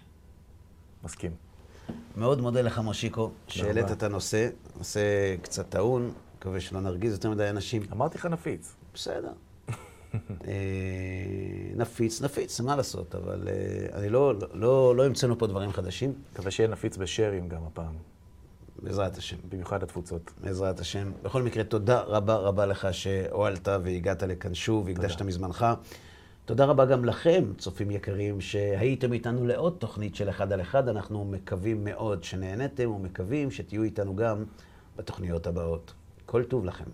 מסכים. 1.04 1.32
מאוד 2.16 2.42
מודה 2.42 2.62
לך, 2.62 2.80
מושיקו, 2.80 3.32
שהעלית. 3.48 3.92
את 3.92 4.04
הנושא. 4.04 4.50
נושא 4.78 5.36
קצת 5.42 5.70
טעון, 5.70 6.12
מקווה 6.38 6.60
שלא 6.60 6.82
נרגיז 6.82 7.14
יותר 7.14 7.30
מדי 7.30 7.50
אנשים. 7.50 7.82
אמרתי 7.92 8.18
לך 8.18 8.26
נפיץ. 8.26 8.76
בסדר. 8.94 9.32
אה, 10.48 10.54
נפיץ, 11.76 12.22
נפיץ, 12.22 12.60
מה 12.60 12.76
לעשות, 12.76 13.16
אבל 13.16 13.48
אה, 13.48 14.00
אני 14.00 14.10
לא, 14.10 14.34
לא, 14.54 14.96
לא 14.96 15.06
המצאנו 15.06 15.38
פה 15.38 15.48
דברים 15.48 15.72
חדשים, 15.72 16.14
מקווה 16.34 16.52
שיהיה 16.52 16.70
נפיץ 16.70 16.98
בשרים 16.98 17.50
גם 17.50 17.64
הפעם, 17.64 17.94
בעזרת 18.80 19.18
השם. 19.18 19.38
במיוחד 19.50 19.84
התפוצות. 19.84 20.32
בעזרת 20.42 20.80
השם. 20.80 21.12
בכל 21.24 21.44
מקרה, 21.44 21.64
תודה 21.64 22.02
רבה 22.02 22.36
רבה 22.36 22.66
לך 22.66 22.88
שהואלת 22.92 23.68
והגעת 23.84 24.24
לכאן 24.24 24.54
שוב, 24.54 24.86
והקדשת 24.86 25.22
מזמנך. 25.22 25.66
תודה 26.46 26.66
רבה 26.66 26.86
גם 26.86 27.06
לכם, 27.06 27.44
צופים 27.58 27.92
יקרים, 27.92 28.42
שהייתם 28.42 29.14
איתנו 29.14 29.46
לעוד 29.46 29.76
תוכנית 29.80 30.16
של 30.16 30.30
אחד 30.30 30.52
על 30.52 30.62
אחד. 30.62 30.88
אנחנו 30.90 31.26
מקווים 31.26 31.84
מאוד 31.84 32.24
שנהניתם 32.24 32.92
ומקווים 32.92 33.52
שתהיו 33.52 33.84
איתנו 33.84 34.16
גם 34.16 34.44
בתוכניות 34.96 35.48
הבאות. 35.48 35.94
כל 36.26 36.44
טוב 36.44 36.66
לכם. 36.66 36.86